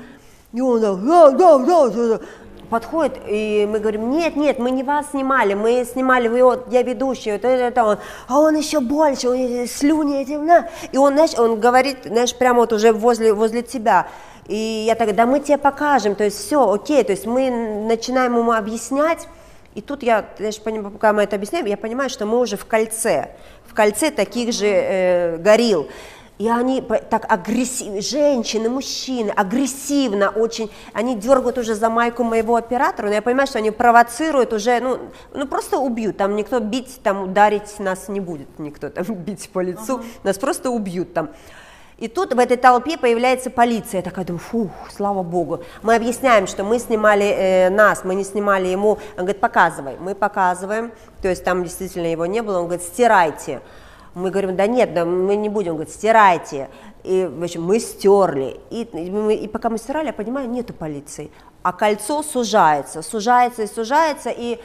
[0.52, 2.20] И он да, да, да, да, да
[2.66, 6.82] подходит, и мы говорим, нет, нет, мы не вас снимали, мы снимали, вы, вот, я
[6.82, 7.98] ведущий, вот это, это он,
[8.28, 12.60] а он еще больше, он слюни эти, на, и он, знаешь, он говорит, знаешь, прямо
[12.60, 14.08] вот уже возле, возле тебя,
[14.46, 18.36] и я так, да мы тебе покажем, то есть все, окей, то есть мы начинаем
[18.36, 19.26] ему объяснять,
[19.74, 23.30] и тут я, знаешь, пока мы это объясняем, я понимаю, что мы уже в кольце,
[23.66, 25.88] в кольце таких же э, горилл,
[26.38, 33.06] и они так агрессивно, женщины, мужчины, агрессивно очень, они дергают уже за майку моего оператора,
[33.08, 34.98] но я понимаю, что они провоцируют уже, ну,
[35.32, 39.60] ну просто убьют, там никто бить, там ударить нас не будет, никто там бить по
[39.60, 40.04] лицу, uh-huh.
[40.24, 41.30] нас просто убьют там.
[41.98, 44.00] И тут в этой толпе появляется полиция.
[44.00, 45.62] Я такая думаю, фух, слава богу.
[45.82, 48.98] Мы объясняем, что мы снимали э, нас, мы не снимали ему.
[49.16, 49.96] Он говорит, показывай.
[49.98, 52.58] Мы показываем, то есть там действительно его не было.
[52.58, 53.62] Он говорит, стирайте.
[54.16, 55.74] Мы говорим, да нет, да мы не будем.
[55.74, 56.70] Говорит, стирайте.
[57.04, 58.58] И, в общем, мы стерли.
[58.70, 61.30] И, и, и пока мы стирали, я понимаю, нету полиции.
[61.62, 64.58] А кольцо сужается, сужается и сужается, и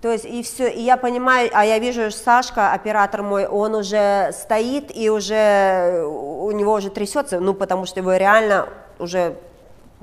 [0.00, 4.30] то есть и все, и я понимаю, а я вижу, Сашка, оператор мой, он уже
[4.32, 8.68] стоит и уже у него уже трясется, ну потому что его реально
[9.00, 9.34] уже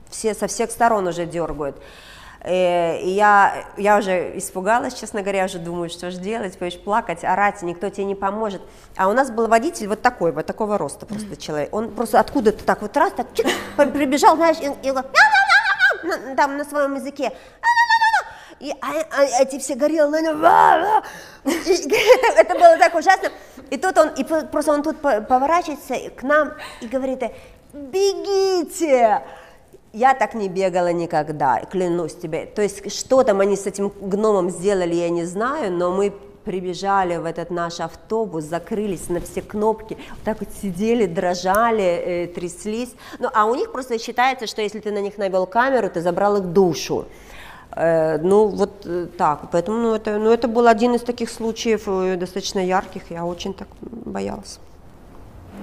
[0.10, 1.78] все со всех сторон уже дергают.
[2.44, 7.24] Э, и я, я уже испугалась, честно говоря, уже думаю, что же делать, будешь плакать,
[7.24, 8.62] орать, никто тебе не поможет.
[8.98, 11.74] А у нас был водитель вот такой, вот такого роста просто человек.
[11.74, 13.28] Он просто откуда-то так вот раз, так
[13.94, 17.32] прибежал, знаешь, и, и там на своем языке
[18.62, 20.22] и а, а, эти все горелые,
[22.36, 23.30] это было так ужасно.
[23.72, 27.24] И тут он, и просто он тут поворачивается к нам и говорит,
[27.74, 29.24] бегите!
[29.94, 32.46] Я так не бегала никогда, клянусь тебе.
[32.46, 36.14] То есть что там они с этим гномом сделали, я не знаю, но мы
[36.46, 42.28] прибежали в этот наш автобус, закрылись на все кнопки, вот так вот сидели, дрожали, э,
[42.28, 42.94] тряслись.
[43.20, 46.38] Ну, а у них просто считается, что если ты на них навел камеру, ты забрал
[46.38, 47.06] их душу.
[47.76, 49.50] Э, ну, вот э, так.
[49.52, 53.04] Поэтому ну, это, ну, это был один из таких случаев э, достаточно ярких.
[53.12, 54.60] Я очень так боялась.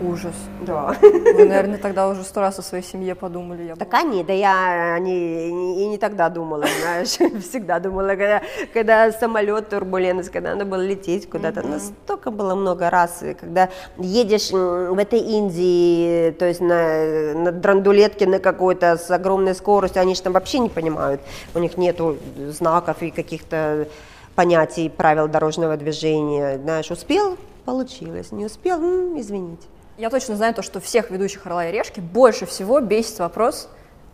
[0.01, 0.35] Ужас.
[0.61, 0.95] Да.
[1.01, 3.65] Вы, наверное, тогда уже сто раз о своей семье подумали.
[3.65, 7.09] Я так они, да я не, и не тогда думала, знаешь,
[7.43, 11.71] всегда думала, когда, когда самолет, турбулентность, когда надо было лететь куда-то, mm-hmm.
[11.71, 18.39] настолько было много раз, когда едешь в этой Индии, то есть на, на драндулетке на
[18.39, 21.21] какой-то с огромной скоростью, они же там вообще не понимают,
[21.55, 22.19] у них нету
[22.51, 23.89] знаков и каких-то
[24.37, 29.67] понятий правил дорожного движения, знаешь, успел, получилось, не успел, м-м, извините.
[29.99, 33.69] Я точно знаю то, что всех ведущих «Орла и решки» больше всего бесит вопрос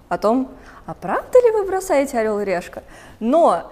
[0.09, 0.51] о том,
[0.87, 2.83] а правда ли вы бросаете «Орел и решка»?
[3.20, 3.70] Но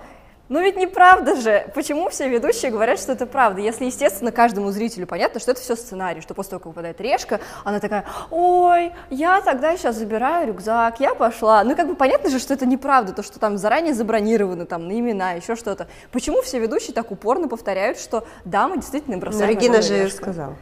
[0.51, 1.71] ну ведь неправда же.
[1.75, 3.63] Почему все ведущие говорят, что это правда?
[3.63, 7.41] Если, естественно, каждому зрителю понятно, что это все сценарий, что после того, как выпадает решка,
[7.65, 11.65] она такая, ой, я тогда сейчас забираю рюкзак, я пошла.
[11.65, 14.99] Ну как бы понятно же, что это неправда, то, что там заранее забронировано, там, на
[14.99, 15.89] имена, еще что-то.
[16.11, 20.59] Почему все ведущие так упорно повторяют, что да, мы действительно бросаем Но Регина же сказала.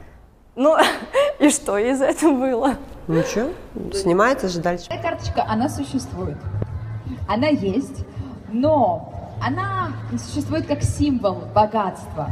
[0.60, 0.76] Ну,
[1.38, 2.74] и что из этого было?
[3.08, 3.48] Ничего,
[3.94, 4.88] снимается же дальше.
[4.90, 6.36] Эта карточка, она существует.
[7.26, 8.04] Она есть,
[8.52, 12.30] но она существует как символ богатства.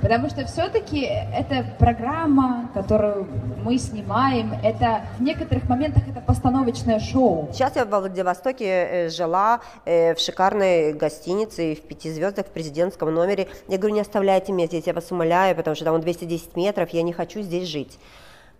[0.00, 3.26] Потому что все-таки эта программа, которую
[3.64, 7.48] мы снимаем, это в некоторых моментах это постановочное шоу.
[7.52, 13.12] Сейчас я в Владивостоке э, жила э, в шикарной гостинице в пяти звездах в президентском
[13.12, 13.48] номере.
[13.68, 17.02] Я говорю, не оставляйте меня здесь, я вас умоляю, потому что там 210 метров, я
[17.02, 17.98] не хочу здесь жить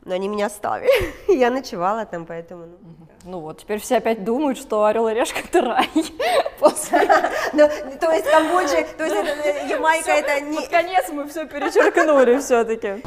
[0.05, 0.91] но они меня оставили.
[1.39, 2.67] Я ночевала там, поэтому...
[2.67, 3.07] Ну.
[3.25, 5.89] Ну вот, теперь все опять думают, что Орел и Решка это рай.
[7.53, 7.69] Ну,
[8.01, 10.57] то есть Камбоджа, то есть э, Ямайка это не...
[10.57, 13.03] Под конец мы все перечеркнули все-таки.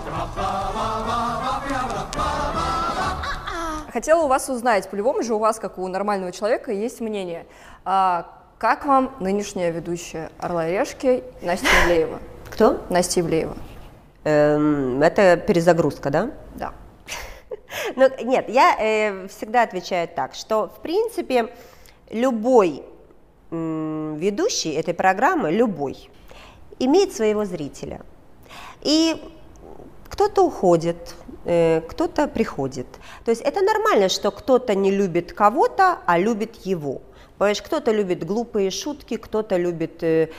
[3.92, 7.46] Хотела у вас узнать, по-любому же у вас, как у нормального человека, есть мнение.
[7.86, 12.20] А, как вам нынешняя ведущая «Орла и решки» Настя Ивлеева?
[12.52, 12.82] Кто?
[12.90, 13.56] Настя Ивлеева.
[14.26, 16.32] Эм, это перезагрузка, да?
[16.56, 16.74] Да.
[17.96, 21.54] Ну, нет, я э, всегда отвечаю так, что, в принципе,
[22.10, 22.84] любой
[23.52, 26.10] м, ведущий этой программы, любой,
[26.80, 28.02] имеет своего зрителя.
[28.82, 29.16] И
[30.10, 32.88] кто-то уходит, э, кто-то приходит.
[33.24, 37.02] То есть это нормально, что кто-то не любит кого-то, а любит его.
[37.38, 40.30] Понимаешь, кто-то любит глупые шутки, кто-то любит э,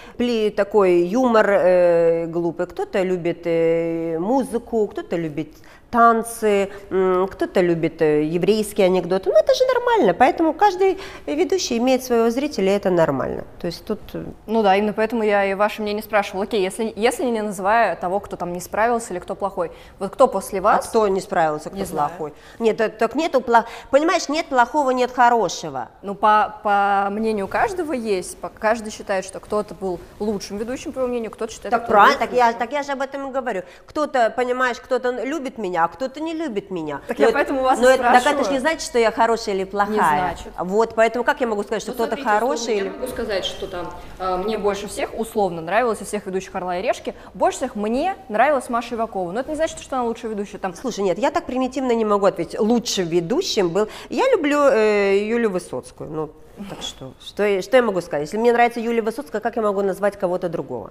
[0.56, 5.48] такой юмор э, глупый, кто-то любит э, музыку, кто-то любит
[5.90, 9.30] танцы, кто-то любит э, еврейские анекдоты.
[9.30, 13.44] Ну, это же нормально, поэтому каждый ведущий имеет своего зрителя, и это нормально.
[13.60, 14.00] То есть тут...
[14.12, 16.44] Э, ну да, именно поэтому я и ваше мнение спрашивала.
[16.44, 20.28] Окей, если, если не называя того, кто там не справился или кто плохой, вот кто
[20.28, 20.86] после вас...
[20.86, 22.32] А кто не справился, кто не плохой?
[22.58, 22.76] Знаю.
[22.76, 23.68] Нет, так нету плохого.
[23.90, 25.88] Понимаешь, нет плохого, нет хорошего.
[26.02, 28.36] Ну, по, по мнению каждого есть.
[28.58, 31.70] Каждый считает, что кто-то был лучшим ведущим, по его мнению, кто-то считает...
[31.70, 33.62] Так правильно, так я, так я же об этом и говорю.
[33.86, 37.00] Кто-то, понимаешь, кто-то любит меня, а кто-то не любит меня.
[37.06, 38.22] Так но я поэтому вас но и спрашиваю.
[38.24, 39.94] Так это же не значит, что я хорошая или плохая.
[39.94, 40.52] Не значит.
[40.58, 42.86] Вот, поэтому как я могу сказать, что ну, кто-то хороший или...
[42.86, 46.78] Я могу сказать, что там э, мне больше всех, условно, нравилось из всех ведущих «Орла
[46.78, 49.30] и решки», больше всех мне нравилась Маша Ивакова.
[49.30, 50.58] Но это не значит, что она лучшая ведущая.
[50.58, 50.74] Там...
[50.74, 52.58] Слушай, нет, я так примитивно не могу ответить.
[52.58, 53.88] Лучшим ведущим был...
[54.10, 56.30] Я люблю э, Юлю Высоцкую, ну,
[56.70, 58.22] так что, что, что я могу сказать?
[58.22, 60.90] Если мне нравится Юлия Высоцкая, как я могу назвать кого-то другого?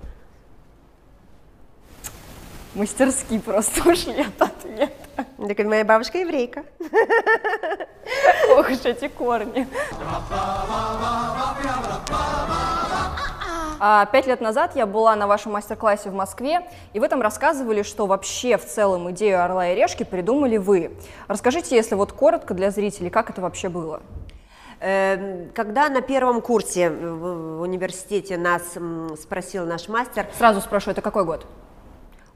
[2.76, 4.92] Мастерски просто ушли от ответа.
[5.48, 6.64] Так моя бабушка еврейка.
[8.50, 9.66] Ох уж эти корни.
[13.80, 16.62] А, Пять лет назад я была на вашем мастер-классе в Москве,
[16.94, 20.92] и вы там рассказывали, что вообще в целом идею «Орла и решки» придумали вы.
[21.28, 24.02] Расскажите, если вот коротко для зрителей, как это вообще было?
[24.80, 28.64] Эм, Когда на первом курсе в университете нас
[29.22, 31.46] спросил наш мастер, Сразу спрошу, это какой год?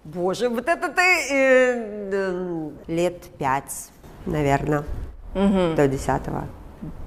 [0.03, 3.89] Боже, вот это ты э, м, лет пять,
[4.25, 4.83] наверное,
[5.33, 6.45] до десятого.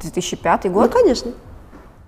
[0.01, 0.93] 2005 Ну, год?
[0.93, 1.33] конечно.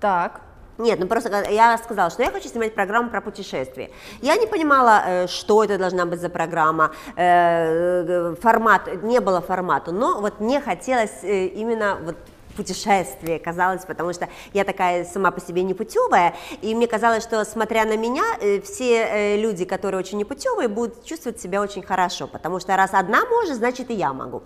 [0.01, 0.41] Так.
[0.77, 3.91] Нет, ну просто я сказала, что я хочу снимать программу про путешествия.
[4.23, 9.41] Я не понимала, э, что это должна быть за программа, э, э, формат, не было
[9.41, 12.17] формата, но вот мне хотелось э, именно вот
[12.57, 17.85] путешествие казалось, потому что я такая сама по себе непутевая, и мне казалось, что смотря
[17.85, 22.61] на меня, э, все э, люди, которые очень непутевые, будут чувствовать себя очень хорошо, потому
[22.61, 24.43] что раз одна может, значит и я могу.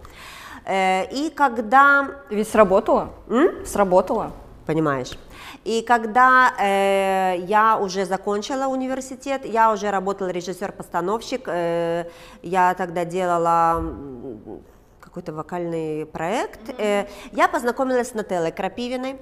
[0.65, 3.11] Э, И когда Ведь сработало?
[3.65, 4.33] Сработало.
[4.67, 5.19] понимаешь.
[5.65, 12.05] И когда э, я уже закончила университет, я уже работала режиссер-постановщик, э,
[12.43, 14.63] я тогда делала м,
[15.09, 19.17] какой-то вокальный проект, э, я познакомилась с Нателлой Крапивиной,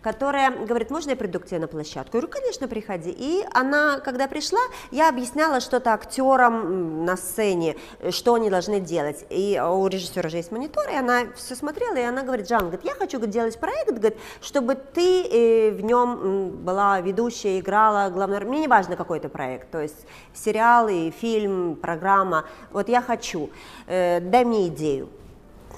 [0.00, 2.16] которая говорит, можно я приду к тебе на площадку?
[2.16, 3.10] Я говорю, конечно, приходи.
[3.10, 4.60] И она, когда пришла,
[4.92, 9.26] я объясняла что-то актерам на сцене, э, что они должны делать.
[9.30, 12.84] И у режиссера же есть монитор, и она все смотрела, и она говорит, Жан, говорит,
[12.84, 18.40] я хочу говорит, делать проект, говорит, чтобы ты э, в нем была ведущая, играла главную
[18.40, 18.48] роль.
[18.48, 22.44] Мне не важно, какой это проект, то есть сериал и фильм, программа.
[22.70, 23.50] Вот я хочу,
[23.86, 25.08] дай мне идею.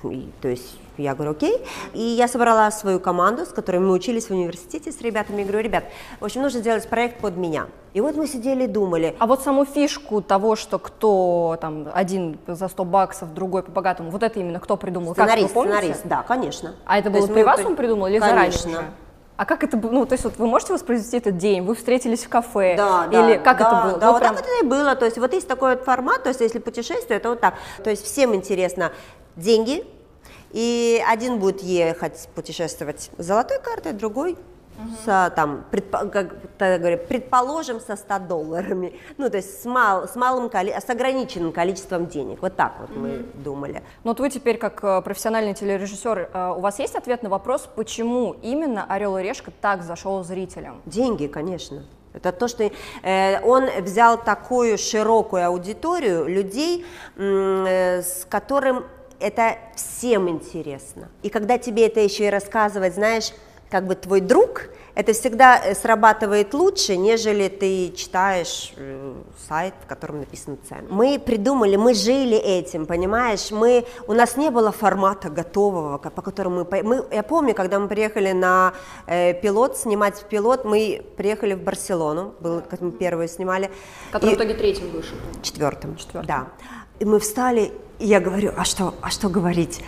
[0.04, 1.58] И, то есть я говорю, окей.
[1.92, 5.42] И я собрала свою команду, с которой мы учились в университете с ребятами.
[5.42, 5.84] И говорю, ребят,
[6.20, 7.66] в общем, нужно сделать проект под меня.
[7.94, 12.38] И вот мы сидели и думали, А вот саму фишку того, что кто там один
[12.46, 15.14] за 100 баксов, другой по богатому, вот это именно кто придумал?
[15.14, 15.76] Как, сценарист, помните?
[15.78, 16.74] сценарист, да, конечно.
[16.84, 18.70] А это То было при мы вас он придумал или Конечно.
[18.70, 18.90] заранее?
[19.36, 19.90] А как это было?
[19.90, 21.62] Ну, то есть вот вы можете воспроизвести этот день?
[21.62, 22.76] Вы встретились в кафе?
[22.76, 23.98] Да, Или да, как да, это было?
[23.98, 24.94] Да, Ну, вот прям- так это и было.
[24.94, 27.54] То есть вот есть такой вот формат, то есть если путешествие, это вот так.
[27.82, 28.92] То есть всем интересно
[29.36, 29.84] деньги,
[30.52, 34.36] и один будет ехать путешествовать с золотой картой, другой
[35.04, 40.08] с, там, предпо- как тогда говорят, предположим, со 100 долларами, ну, то есть с, мал-
[40.08, 43.82] с, малым, коли- с ограниченным количеством денег, вот так вот мы думали.
[44.02, 47.68] Ну, вот вы теперь, как э, профессиональный телережиссер, э, у вас есть ответ на вопрос,
[47.74, 50.82] почему именно «Орел и решка» так зашел зрителям?
[50.86, 51.84] Деньги, конечно.
[52.12, 52.68] Это то, что
[53.02, 56.84] э, он взял такую широкую аудиторию людей,
[57.16, 58.84] э, с которым
[59.20, 61.08] это всем интересно.
[61.22, 63.32] И когда тебе это еще и рассказывать, знаешь,
[63.70, 69.14] как бы твой друг, это всегда э, срабатывает лучше, нежели ты читаешь э,
[69.48, 70.84] сайт, в котором написаны цены.
[70.88, 73.50] Мы придумали, мы жили этим, понимаешь?
[73.50, 77.04] Мы, у нас не было формата готового, по которому мы, мы...
[77.10, 78.74] Я помню, когда мы приехали на
[79.08, 83.70] э, пилот, снимать пилот, мы приехали в Барселону, был, как мы первую снимали.
[84.12, 85.16] Который и- в итоге третьим вышел.
[85.42, 85.96] Четвертым.
[85.96, 86.26] Четвертым.
[86.28, 86.46] Да.
[87.00, 89.82] И мы встали, и я говорю, а что, а что говорить?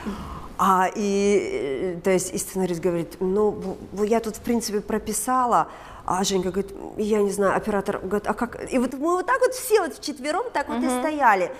[0.59, 5.69] А, и, э, то есть, и сценарист говорит, ну, я тут, в принципе, прописала,
[6.07, 8.73] а Женька говорит, я не знаю, оператор говорит, а как?
[8.73, 11.51] И вот мы вот так вот все вот вчетвером так вот и стояли.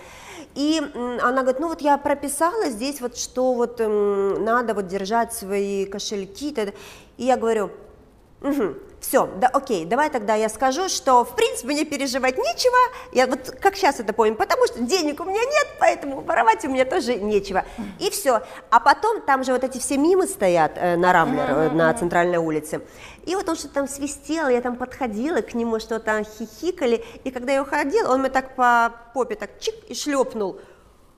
[0.55, 0.81] И
[1.21, 5.85] она говорит, ну вот я прописала здесь вот, что вот м, надо вот держать свои
[5.85, 6.55] кошельки.
[7.19, 7.71] И я говорю,
[9.01, 12.77] все, да, окей, давай тогда я скажу, что в принципе мне переживать нечего,
[13.13, 16.69] я вот как сейчас это помню, потому что денег у меня нет, поэтому воровать у
[16.69, 17.65] меня тоже нечего.
[18.01, 18.43] И все.
[18.71, 22.39] А потом там же вот эти все мимы стоят э, на Рамблер, э, на центральной
[22.39, 22.81] улице.
[23.27, 27.53] И вот он что-то там свистел, я там подходила к нему, что-то хихикали, и когда
[27.53, 30.59] я уходила, он мне так по попе так чик и шлепнул.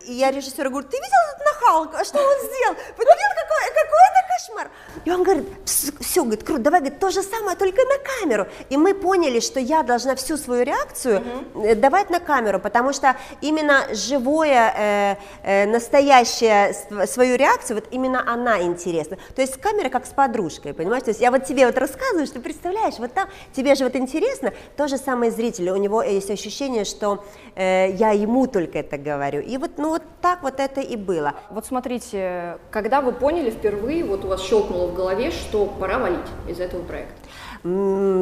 [0.06, 1.96] И я режиссеру говорю, ты видел этот нахалку?
[1.96, 2.74] А что он сделал?
[2.96, 4.70] Посмотрел, какой, какой это кошмар.
[5.04, 8.46] И он говорит, все, говорит, круто, давай, говорит, то же самое, только на камеру.
[8.70, 11.22] И мы поняли, что я должна всю свою реакцию
[11.54, 17.86] э, давать на камеру, потому что именно живое, э, э, настоящее св- свою реакцию, вот
[17.90, 19.16] именно она интересна.
[19.34, 21.02] То есть камера как с подружкой, понимаешь?
[21.04, 24.52] То есть я вот тебе вот рассказываю, что представляешь, вот там тебе же вот интересно,
[24.76, 27.24] то же самое зрителю, у него есть ощущение, что
[27.54, 29.40] э, я ему только это говорю.
[29.40, 31.34] И вот, ну вот так вот это и было.
[31.50, 36.28] Вот смотрите, когда вы поняли впервые, вот у вас щелкнуло в голове, что пора валить
[36.46, 37.14] из этого проекта?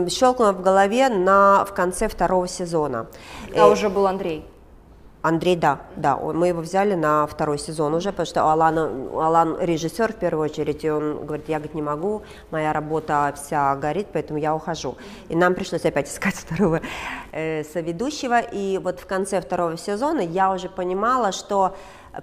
[0.09, 3.07] Щелкнуло в голове на, в конце второго сезона.
[3.55, 4.45] А Э, уже был Андрей.
[5.23, 8.79] Андрей, да, да, он- мы его взяли на второй сезон уже, потому что Алан,
[9.15, 13.75] Алан режиссер в первую очередь, и он говорит, я говорит, не могу, моя работа вся
[13.75, 14.95] горит, поэтому я ухожу.
[15.29, 16.81] И нам пришлось опять искать второго
[17.33, 21.75] э, соведущего, и вот в конце второго сезона я уже понимала, что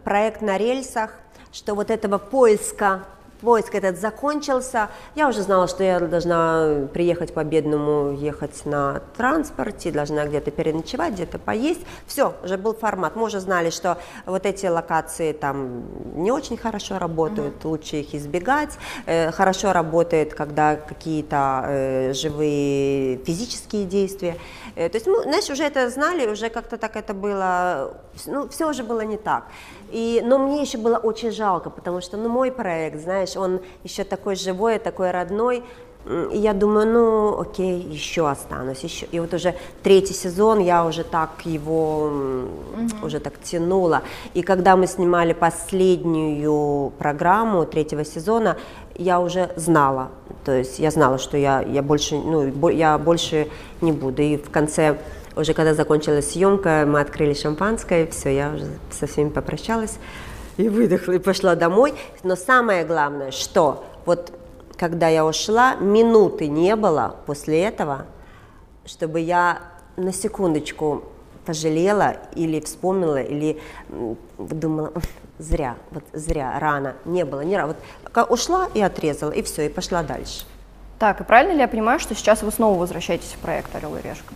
[0.05, 1.09] проект на рельсах,
[1.51, 3.03] что вот этого поиска
[3.43, 4.89] поиск этот закончился.
[5.15, 11.13] Я уже знала, что я должна приехать по бедному, ехать на транспорте, должна где-то переночевать,
[11.13, 11.81] где-то поесть.
[12.07, 13.15] Все, уже был формат.
[13.15, 15.83] Мы уже знали, что вот эти локации там
[16.15, 17.67] не очень хорошо работают, mm-hmm.
[17.67, 18.71] лучше их избегать.
[19.05, 24.37] Э, хорошо работает, когда какие-то э, живые физические действия.
[24.75, 27.93] Э, то есть мы, знаешь, уже это знали, уже как-то так это было,
[28.25, 29.43] ну, все уже было не так.
[29.93, 34.03] И, но мне еще было очень жалко, потому что, ну, мой проект, знаешь, он еще
[34.03, 35.63] такой живой, такой родной,
[36.31, 39.05] и я думаю, ну, окей, еще останусь, еще.
[39.11, 43.05] И вот уже третий сезон я уже так его mm-hmm.
[43.05, 44.01] уже так тянула.
[44.33, 48.57] И когда мы снимали последнюю программу третьего сезона,
[48.95, 50.09] я уже знала,
[50.43, 53.47] то есть я знала, что я, я больше, ну, я больше
[53.81, 54.23] не буду.
[54.23, 54.97] И в конце
[55.35, 59.97] уже когда закончилась съемка, мы открыли шампанское, все, я уже со всеми попрощалась
[60.57, 61.93] и выдохла, и пошла домой.
[62.23, 64.31] Но самое главное, что вот
[64.77, 68.05] когда я ушла, минуты не было после этого,
[68.85, 69.61] чтобы я
[69.95, 71.03] на секундочку
[71.45, 73.61] пожалела или вспомнила, или
[74.37, 74.93] думала,
[75.39, 77.75] зря, вот зря, рано, не было, не рано.
[78.15, 80.45] Вот ушла и отрезала, и все, и пошла дальше.
[80.99, 84.01] Так, и правильно ли я понимаю, что сейчас вы снова возвращаетесь в проект «Орел и
[84.01, 84.33] решка»?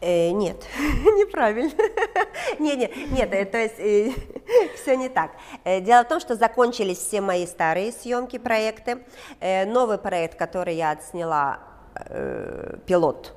[0.00, 0.64] Э, нет,
[1.18, 1.72] неправильно.
[2.58, 4.12] нет, нет, нет, э, то есть э,
[4.82, 5.32] все не так.
[5.64, 9.04] Э, дело в том, что закончились все мои старые съемки, проекты.
[9.40, 11.58] Э, новый проект, который я отсняла,
[11.96, 13.34] э, пилот,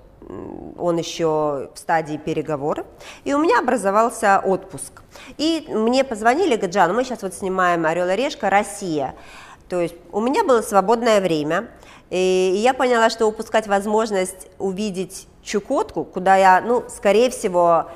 [0.78, 2.86] он еще в стадии переговоров,
[3.24, 5.02] и у меня образовался отпуск.
[5.38, 8.52] И мне позвонили, говорят, Джан, мы сейчас вот снимаем «Орел и решка.
[8.52, 9.16] Россия».
[9.68, 11.70] То есть у меня было свободное время,
[12.12, 17.88] и я поняла, что упускать возможность увидеть Чукотку, куда я, ну, скорее всего,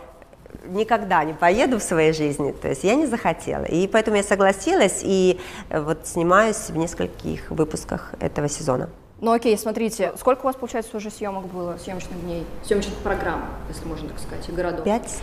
[0.67, 3.65] никогда не поеду в своей жизни, то есть я не захотела.
[3.65, 5.39] И поэтому я согласилась и
[5.69, 8.89] э, вот снимаюсь в нескольких выпусках этого сезона.
[9.21, 13.85] Ну окей, смотрите, сколько у вас, получается, уже съемок было, съемочных дней, съемочных программ, если
[13.85, 14.83] можно так сказать, и городов?
[14.83, 15.19] Пять.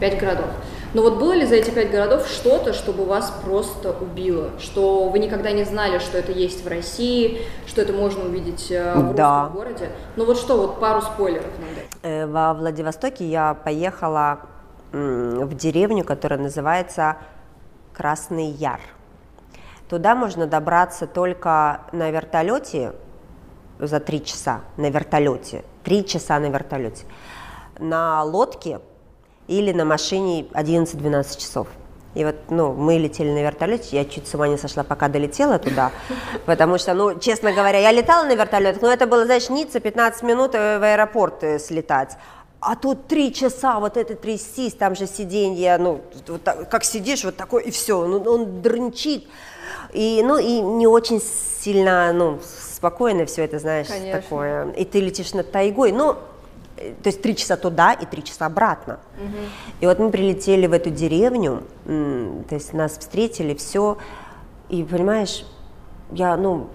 [0.00, 0.46] Пять городов.
[0.92, 4.50] Но вот было ли за эти пять городов что-то, чтобы вас просто убило?
[4.58, 8.94] Что вы никогда не знали, что это есть в России, что это можно увидеть э,
[8.94, 9.42] в да.
[9.42, 9.90] русском городе?
[10.16, 11.86] Ну вот что, вот пару спойлеров нам дать.
[12.02, 14.40] Э, во Владивостоке я поехала
[14.92, 17.18] в деревню, которая называется
[17.92, 18.80] Красный Яр.
[19.88, 22.94] Туда можно добраться только на вертолете
[23.78, 25.64] за три часа, на вертолете.
[25.84, 27.04] Три часа на вертолете.
[27.78, 28.80] На лодке
[29.50, 31.66] или на машине 11-12 часов.
[32.14, 35.58] И вот, ну, мы летели на вертолете, я чуть с ума не сошла, пока долетела
[35.58, 35.90] туда,
[36.46, 40.22] потому что, ну, честно говоря, я летала на вертолетах, но это было, знаешь, Ницца, 15
[40.22, 42.16] минут э, в аэропорт э, слетать.
[42.60, 47.24] А тут три часа вот это трястись, там же сиденье, ну, вот так, как сидишь,
[47.24, 49.26] вот такой, и все, ну, он дрынчит.
[49.92, 52.38] И, ну, и не очень сильно, ну,
[52.74, 54.20] спокойно все это, знаешь, Конечно.
[54.20, 54.72] такое.
[54.72, 56.16] И ты летишь над тайгой, ну,
[57.02, 59.00] то есть три часа туда и три часа обратно.
[59.18, 59.36] Угу.
[59.80, 63.98] И вот мы прилетели в эту деревню, то есть нас встретили, все,
[64.68, 65.44] и понимаешь,
[66.12, 66.68] я, ну,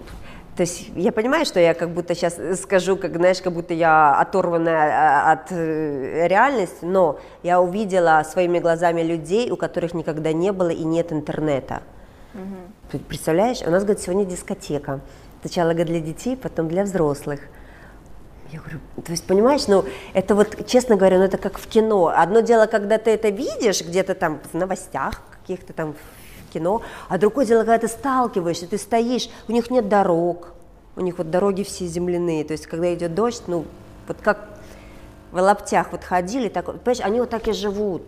[0.56, 4.18] то есть я понимаю, что я как будто сейчас скажу, как, знаешь, как будто я
[4.18, 10.52] оторванная а, от э, реальности, но я увидела своими глазами людей, у которых никогда не
[10.52, 11.82] было и нет интернета.
[12.32, 13.00] Угу.
[13.06, 15.00] Представляешь, у нас, говорит, сегодня дискотека.
[15.42, 17.40] Сначала говорит, для детей, потом для взрослых.
[18.52, 19.84] Я говорю, то есть, понимаешь, ну,
[20.14, 22.12] это вот, честно говоря, ну, это как в кино.
[22.14, 27.18] Одно дело, когда ты это видишь где-то там в новостях каких-то там в кино, а
[27.18, 30.52] другое дело, когда ты сталкиваешься, ты стоишь, у них нет дорог,
[30.94, 33.64] у них вот дороги все земляные, то есть, когда идет дождь, ну,
[34.06, 34.48] вот как
[35.32, 38.02] в лаптях вот ходили, так, понимаешь, они вот так и живут.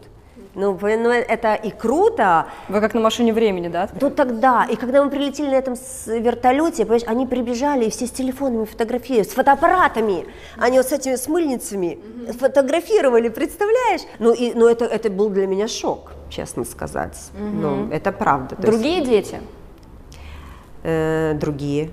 [0.54, 2.46] Ну, ну, это и круто.
[2.68, 3.88] Вы как на машине времени, да?
[4.00, 4.64] Ну, тогда.
[4.64, 5.74] И когда мы прилетели на этом
[6.06, 10.26] вертолете, понимаешь, они прибежали, и все с телефонами фотографируют, с фотоаппаратами.
[10.56, 12.38] Они вот с этими с мыльницами mm-hmm.
[12.38, 14.02] фотографировали, представляешь?
[14.18, 17.16] Ну, и, ну это, это был для меня шок, честно сказать.
[17.34, 17.60] Mm-hmm.
[17.60, 18.56] Ну, это правда.
[18.56, 19.40] Другие есть, дети?
[20.82, 21.90] Э, другие.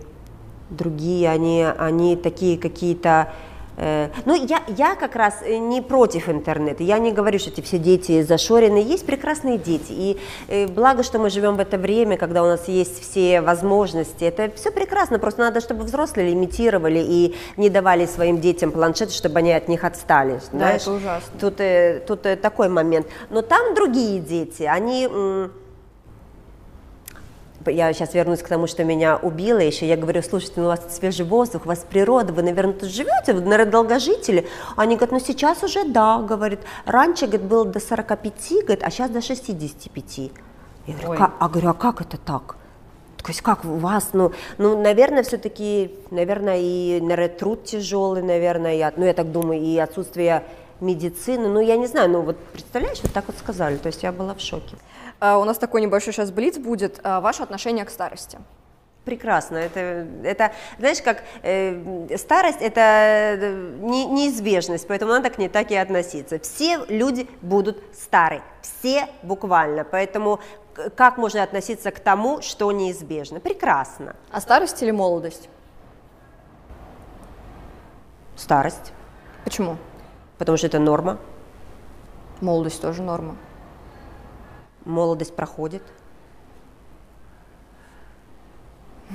[0.70, 3.32] Другие, они, они такие какие-то
[4.26, 6.84] ну, я, я как раз э, не против интернета.
[6.84, 8.78] Я не говорю, что эти все дети зашорены.
[8.78, 9.92] Есть прекрасные дети.
[9.92, 14.24] И э, благо, что мы живем в это время, когда у нас есть все возможности.
[14.24, 15.20] Это все прекрасно.
[15.20, 19.84] Просто надо, чтобы взрослые лимитировали и не давали своим детям планшеты, чтобы они от них
[19.84, 20.40] отстали.
[20.52, 20.82] Да, знаешь?
[20.82, 21.40] это ужасно.
[21.40, 21.62] Тут,
[22.08, 23.08] тут такой момент.
[23.30, 24.64] Но там другие дети.
[24.64, 25.08] Они
[27.68, 30.82] я сейчас вернусь к тому, что меня убило еще, я говорю, слушайте, ну у вас
[30.90, 34.48] свежий воздух, у вас природа, вы, наверное, тут живете, вы, наверное, долгожители.
[34.76, 39.10] Они говорят, ну сейчас уже да, говорит, раньше, говорит, было до 45, говорит, а сейчас
[39.10, 40.18] до 65.
[40.88, 42.56] Я говорю, как, а говорю, а как это так?
[43.18, 48.76] То есть как у вас, ну, ну наверное, все-таки, наверное, и наверное, труд тяжелый, наверное,
[48.76, 50.44] и, ну, я так думаю, и отсутствие
[50.80, 54.12] медицины, ну, я не знаю, ну, вот представляешь, вот так вот сказали, то есть я
[54.12, 54.76] была в шоке.
[55.20, 57.00] А, у нас такой небольшой сейчас блиц будет.
[57.04, 58.40] А, ваше отношение к старости?
[59.06, 59.58] Прекрасно.
[59.58, 65.70] Это, это знаешь, как э, старость это э, не, неизбежность, поэтому надо к ней так
[65.70, 66.40] и относиться.
[66.40, 69.84] Все люди будут стары, все буквально.
[69.84, 70.40] Поэтому
[70.96, 73.40] как можно относиться к тому, что неизбежно?
[73.40, 74.16] Прекрасно.
[74.32, 75.50] А старость или молодость?
[78.36, 78.92] Старость.
[79.44, 79.78] Почему?
[80.40, 81.20] Потому что это норма.
[82.42, 83.38] Молодость тоже норма.
[84.86, 85.84] Молодость проходит.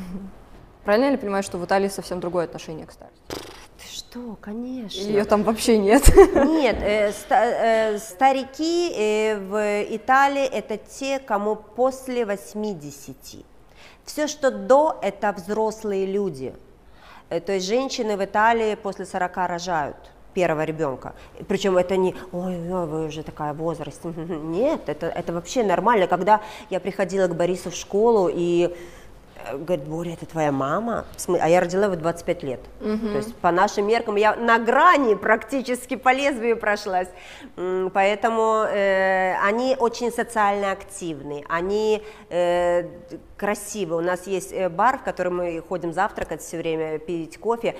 [0.84, 3.20] Правильно я ли понимаю, что в Италии совсем другое отношение к старости?
[3.28, 5.00] Ты что, конечно.
[5.00, 6.02] Ее там вообще нет.
[6.34, 13.16] Нет, э, ста, э, старики э, в Италии это те, кому после 80.
[14.04, 16.54] Все, что до, это взрослые люди.
[17.28, 21.14] Э, то есть женщины в Италии после 40 рожают первого ребенка.
[21.48, 24.00] Причем это не, ой, вы уже такая возраст.
[24.04, 26.06] Нет, это, это вообще нормально.
[26.06, 28.74] Когда я приходила к Борису в школу и
[29.46, 31.04] Э, говорит, Боря, это твоя мама?
[31.40, 32.60] А я родила его 25 лет.
[32.80, 33.08] Угу.
[33.08, 37.08] То есть по нашим меркам я на грани практически по лезвию прошлась.
[37.92, 42.84] Поэтому э, они очень социально активны, они э,
[43.36, 43.96] красивы.
[43.96, 47.76] У нас есть э, бар, в который мы ходим завтракать все время, пить кофе.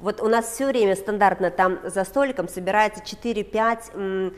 [0.00, 4.32] Вот у нас все время стандартно там за столиком собирается 4-5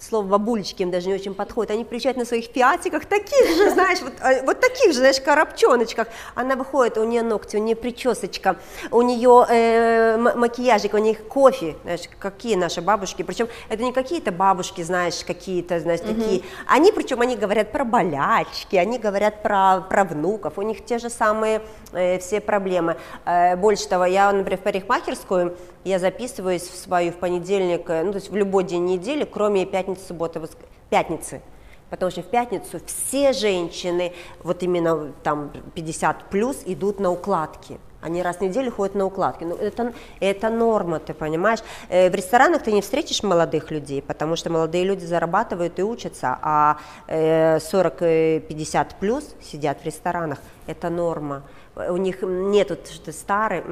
[0.00, 4.00] слово бабулечки им даже не очень подходит, они приезжают на своих пиатиках, таких же, знаешь,
[4.00, 6.08] вот, э, вот таких же, знаешь, коробчоночках.
[6.34, 8.56] Она выходит, у нее ногти, у нее причесочка,
[8.90, 14.32] у нее э, макияжик, у них кофе, знаешь, какие наши бабушки, причем это не какие-то
[14.32, 16.14] бабушки, знаешь, какие-то, знаешь, угу.
[16.14, 20.98] такие, они, причем они говорят про болячки, они говорят про, про внуков, у них те
[20.98, 21.62] же самые
[21.92, 22.96] э, все проблемы.
[23.24, 28.12] Э, больше того, я, например, в парикмахерскую, я записываюсь в свою в понедельник, э, ну,
[28.12, 30.56] то есть в любой день недели, кроме пятницы, субботы, воск...
[30.90, 31.40] пятницы.
[31.88, 34.12] Потому что в пятницу все женщины,
[34.44, 37.80] вот именно там 50 плюс, идут на укладки.
[38.00, 39.44] Они раз в неделю ходят на укладки.
[39.44, 41.60] Ну, это, это норма, ты понимаешь.
[41.88, 46.38] Э, в ресторанах ты не встретишь молодых людей, потому что молодые люди зарабатывают и учатся,
[46.40, 46.78] а
[47.08, 50.38] 40-50 э, плюс сидят в ресторанах.
[50.66, 51.42] Это норма
[51.88, 53.62] у них нету, что ты старый,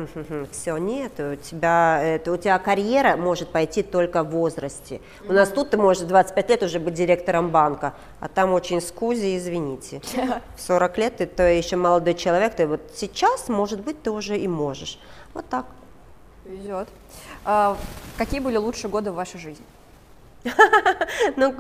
[0.52, 5.00] все, нет, у тебя, это, у тебя карьера может пойти только в возрасте.
[5.28, 9.36] У нас тут ты можешь 25 лет уже быть директором банка, а там очень скузи,
[9.36, 10.00] извините.
[10.56, 14.38] В 40 лет ты то еще молодой человек, ты вот сейчас, может быть, ты уже
[14.38, 14.98] и можешь.
[15.34, 15.66] Вот так.
[16.44, 16.88] Везет.
[17.44, 17.76] А,
[18.16, 19.64] какие были лучшие годы в вашей жизни?
[21.36, 21.55] Ну,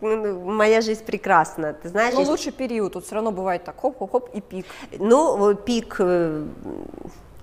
[0.00, 2.14] моя жизнь прекрасна, ты знаешь.
[2.14, 4.66] Ну, лучший период, тут все равно бывает так, хоп-хоп-хоп и пик.
[4.98, 6.44] Ну, пик, э,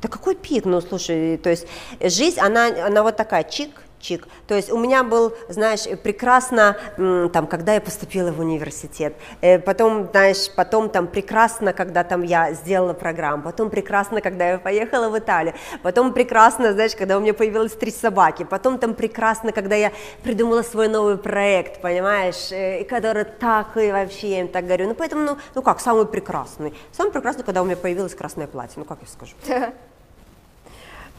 [0.02, 1.68] да какой пик, ну, слушай, то есть
[2.02, 3.70] жизнь, она, она вот такая, чик,
[4.04, 4.28] чик.
[4.48, 10.10] То есть у меня был, знаешь, прекрасно, там, когда я поступила в университет, э, потом,
[10.12, 15.18] знаешь, потом там прекрасно, когда там я сделала программу, потом прекрасно, когда я поехала в
[15.18, 19.92] Италию, потом прекрасно, знаешь, когда у меня появилось три собаки, потом там прекрасно, когда я
[20.24, 24.88] придумала свой новый проект, понимаешь, э, и который так и вообще, я им так говорю,
[24.90, 28.76] ну поэтому, ну, ну как, самый прекрасный, самый прекрасный, когда у меня появилось красное платье,
[28.78, 29.36] ну как я скажу.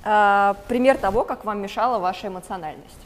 [0.04, 2.98] Э, пример того, как вам мешала ваша эмоциональность.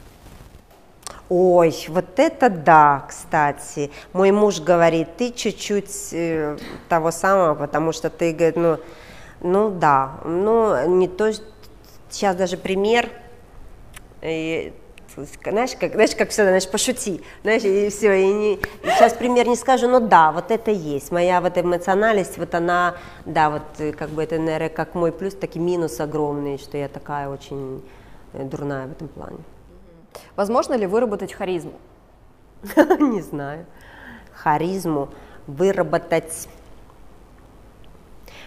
[1.29, 3.91] Ой, вот это да, кстати.
[4.13, 6.57] Мой муж говорит, ты чуть-чуть э,
[6.89, 8.79] того самого, потому что ты, говорит, ну,
[9.41, 11.31] ну да, ну не то,
[12.09, 13.09] сейчас даже пример,
[14.21, 14.73] и
[15.15, 19.47] знаешь, как, знаешь, как всегда, знаешь, пошути, знаешь, и все, и, не, и сейчас пример
[19.47, 22.95] не скажу, но да, вот это есть, моя вот эмоциональность, вот она,
[23.25, 26.77] да, вот э, как бы это, наверное, как мой плюс, так и минус огромный, что
[26.77, 27.83] я такая очень
[28.33, 29.39] э, дурная в этом плане.
[30.35, 31.73] Возможно ли выработать харизму?
[32.75, 33.65] Не знаю.
[34.33, 35.09] Харизму
[35.47, 36.47] выработать.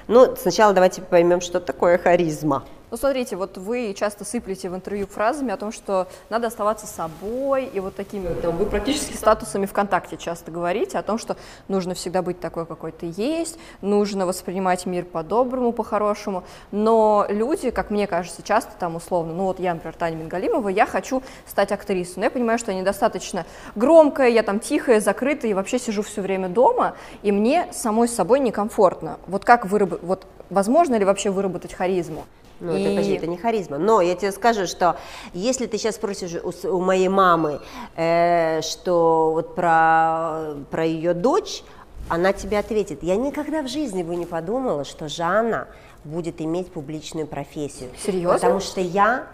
[0.09, 2.65] Ну, сначала давайте поймем, что такое харизма.
[2.93, 7.65] Ну, смотрите, вот вы часто сыплете в интервью фразами о том, что надо оставаться собой,
[7.65, 11.39] и вот такими, там, вы практически статусами ВКонтакте часто говорите о том, что
[11.69, 17.89] нужно всегда быть такой, какой ты есть, нужно воспринимать мир по-доброму, по-хорошему, но люди, как
[17.89, 22.17] мне кажется, часто там условно, ну вот я, например, Таня Мингалимова, я хочу стать актрисой,
[22.17, 26.21] но я понимаю, что я недостаточно громкая, я там тихая, закрытая, и вообще сижу все
[26.21, 29.19] время дома, и мне самой с собой некомфортно.
[29.29, 32.27] Вот как выработать, вот возможно ли вообще выработать харизму?
[32.63, 32.81] Ну, и...
[32.81, 33.79] это, подожди, это не харизма.
[33.79, 34.97] Но я тебе скажу, что
[35.35, 37.61] если ты сейчас спросишь у, у моей мамы,
[37.97, 41.65] э, что вот про, про ее дочь,
[42.09, 43.03] она тебе ответит.
[43.03, 45.67] Я никогда в жизни бы не подумала, что Жанна
[46.05, 47.91] будет иметь публичную профессию.
[47.99, 48.35] Серьезно?
[48.35, 49.27] Потому что я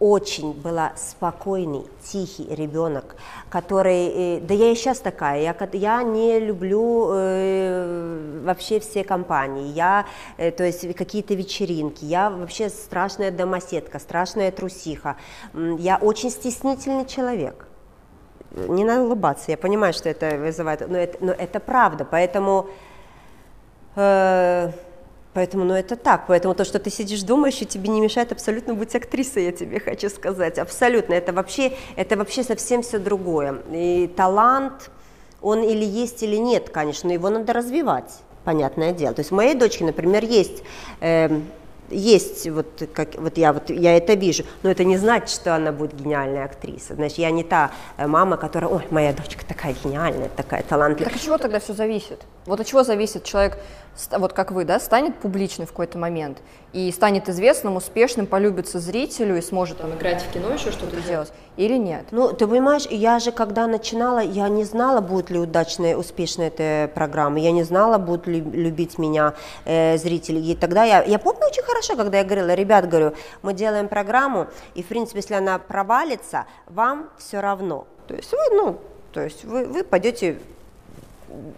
[0.00, 3.16] очень была спокойный, тихий ребенок,
[3.50, 9.68] который, э, да я и сейчас такая, я, я не люблю э, вообще все компании,
[9.72, 10.06] я,
[10.38, 15.16] э, то есть какие-то вечеринки, я вообще страшная домоседка, страшная трусиха,
[15.54, 17.66] я очень стеснительный человек.
[18.52, 22.68] Не надо улыбаться, я понимаю, что это вызывает, но это, но это правда, поэтому...
[23.96, 24.72] Э,
[25.32, 26.24] Поэтому, ну, это так.
[26.26, 29.78] Поэтому то, что ты сидишь дома, еще тебе не мешает абсолютно быть актрисой, я тебе
[29.78, 30.58] хочу сказать.
[30.58, 31.14] Абсолютно.
[31.14, 33.62] Это вообще, это вообще совсем все другое.
[33.70, 34.90] И талант,
[35.40, 39.14] он или есть, или нет, конечно, но его надо развивать, понятное дело.
[39.14, 40.62] То есть у моей дочки, например, есть
[41.00, 41.40] э,
[41.90, 45.72] есть вот как вот я вот я это вижу, но это не значит, что она
[45.72, 46.94] будет гениальная актриса.
[46.94, 51.10] Значит, я не та э, мама, которая, ой, моя дочка такая гениальная, такая талантливая.
[51.10, 52.20] Так от чего тогда все зависит?
[52.46, 53.58] Вот от чего зависит человек,
[54.12, 56.38] вот как вы, да, станет публичным в какой-то момент
[56.72, 61.32] и станет известным, успешным, полюбится зрителю и сможет там играть в кино, еще что-то делать,
[61.56, 62.06] или нет?
[62.10, 66.90] Ну, ты понимаешь, я же когда начинала, я не знала, будет ли удачная, успешная эта
[66.94, 69.34] программа, я не знала, будут ли любить меня
[69.64, 70.38] э, зрители.
[70.38, 74.46] И тогда я, я помню очень хорошо, когда я говорила, ребят, говорю, мы делаем программу,
[74.74, 77.86] и, в принципе, если она провалится, вам все равно.
[78.06, 78.78] То есть вы, ну,
[79.12, 80.38] то есть вы, вы пойдете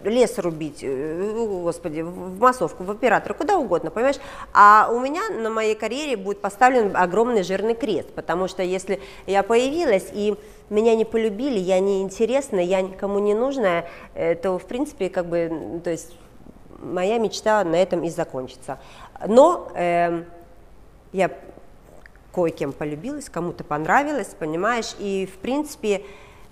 [0.03, 1.31] лес рубить, э,
[1.63, 4.19] господи, в массовку, в оператора, куда угодно, понимаешь?
[4.53, 9.43] А у меня на моей карьере будет поставлен огромный жирный крест, потому что если я
[9.43, 10.35] появилась и
[10.69, 15.27] меня не полюбили, я не интересна, я никому не нужная, э, то, в принципе, как
[15.27, 16.15] бы, то есть
[16.79, 18.79] моя мечта на этом и закончится.
[19.25, 20.23] Но э,
[21.13, 21.31] я
[22.33, 26.01] кое-кем полюбилась, кому-то понравилось, понимаешь, и, в принципе, э,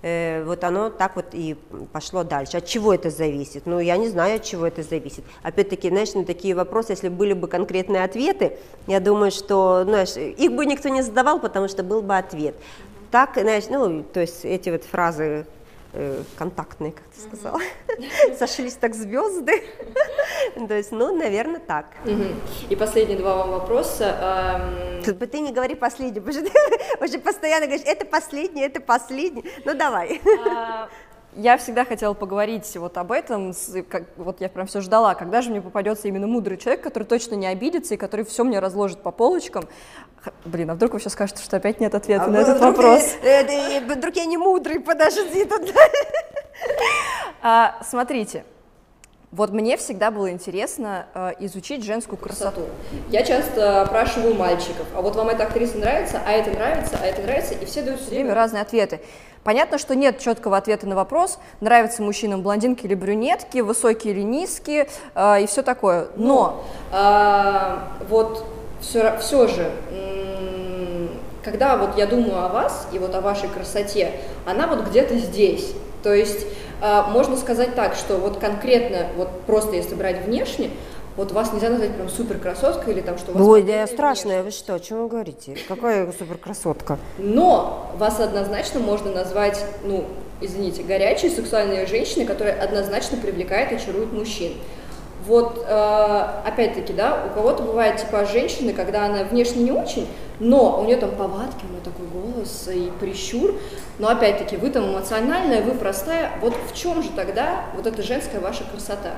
[0.02, 1.56] вот оно так вот и
[1.92, 2.56] пошло дальше.
[2.56, 3.66] От чего это зависит?
[3.66, 5.24] Ну, я не знаю, от чего это зависит.
[5.42, 10.52] Опять-таки, знаешь, на такие вопросы, если были бы конкретные ответы, я думаю, что, знаешь, их
[10.52, 12.54] бы никто не задавал, потому что был бы ответ.
[13.12, 15.46] Так, знаешь, ну, то есть эти вот фразы
[15.92, 17.60] э, контактные, как ты сказала.
[18.38, 19.62] Сошлись так звезды.
[20.68, 21.86] То есть, ну, наверное, так.
[22.68, 24.68] И последние два вам вопроса.
[25.04, 26.58] Ты не говори последний, потому что ты
[27.04, 29.44] уже постоянно говоришь, это последний, это последний.
[29.64, 30.20] Ну, давай.
[31.34, 33.54] Я всегда хотела поговорить вот об этом,
[33.88, 37.36] как, вот я прям все ждала, когда же мне попадется именно мудрый человек, который точно
[37.36, 39.66] не обидится и который все мне разложит по полочкам.
[40.44, 43.16] Блин, а вдруг вы сейчас скажете, что опять нет ответа а на этот вопрос?
[43.22, 45.72] Э, э, э, вдруг я не мудрый, подожди тут.
[47.44, 48.44] А, смотрите,
[49.32, 52.60] вот мне всегда было интересно э, изучить женскую красоту.
[53.08, 57.22] Я часто опрашиваю мальчиков, а вот вам эта актриса нравится, а это нравится, а это
[57.22, 59.00] нравится, и все дают все время разные ответы.
[59.42, 64.88] Понятно, что нет четкого ответа на вопрос, нравятся мужчинам блондинки или брюнетки, высокие или низкие
[65.14, 66.08] э, и все такое.
[66.16, 66.62] Но
[66.92, 67.78] э,
[68.08, 68.44] вот
[68.82, 69.70] все, все же,
[71.42, 74.12] когда вот я думаю о вас и вот о вашей красоте,
[74.46, 75.72] она вот где-то здесь.
[76.02, 76.46] То есть
[76.80, 80.70] э, можно сказать так, что вот конкретно, вот просто если брать внешне,
[81.16, 83.46] вот вас нельзя назвать прям супер красоткой или там что вас...
[83.46, 85.56] Ой, да я страшная, вы что, о чем вы говорите?
[85.68, 86.98] Какая супер красотка?
[87.18, 90.06] Но вас однозначно можно назвать, ну,
[90.40, 94.54] извините, горячей сексуальной женщиной, которая однозначно привлекает и очарует мужчин.
[95.26, 100.08] Вот, э, опять-таки, да, у кого-то бывает типа женщины, когда она внешне не очень,
[100.40, 103.54] но у нее там повадки, у нее такой голос и прищур,
[103.98, 108.40] но опять-таки вы там эмоциональная, вы простая, вот в чем же тогда вот эта женская
[108.40, 109.14] ваша красота?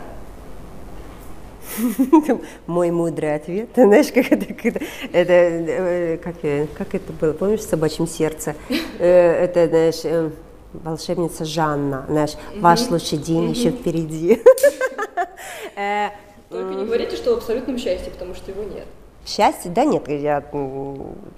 [2.66, 3.70] Мой мудрый ответ.
[3.74, 4.80] Знаешь, как это, как это,
[5.12, 6.36] это э, как,
[6.76, 8.54] как это было, помнишь, в собачьем сердце?
[8.98, 10.30] Э, это, знаешь, э,
[10.72, 14.40] волшебница Жанна, знаешь, ваш лучший день еще впереди.
[16.48, 18.86] Только не говорите, что в абсолютном счастье, потому что его нет.
[19.26, 19.70] Счастье?
[19.70, 20.44] Да нет, я,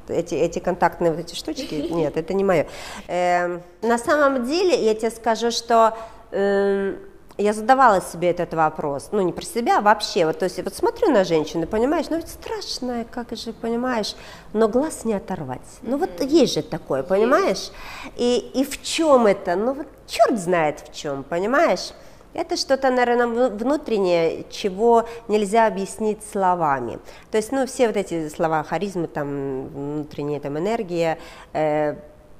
[0.08, 2.66] эти, эти контактные вот эти штучки, нет, это не мое.
[3.06, 5.96] Э, на самом деле, я тебе скажу, что
[6.32, 6.96] э,
[7.38, 10.74] я задавала себе этот вопрос, ну не про себя, а вообще, вот, то есть вот
[10.74, 14.16] смотрю на женщину, понимаешь, ну ведь страшная, как же, понимаешь,
[14.52, 17.70] но глаз не оторвать, ну вот есть же такое, понимаешь,
[18.16, 21.92] и, и в чем это, ну вот черт знает в чем, понимаешь,
[22.36, 26.98] это что-то, наверное, внутреннее, чего нельзя объяснить словами.
[27.30, 31.18] То есть, ну, все вот эти слова харизмы, там, внутренняя там энергия,
[31.52, 31.96] э,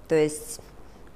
[0.08, 0.60] то есть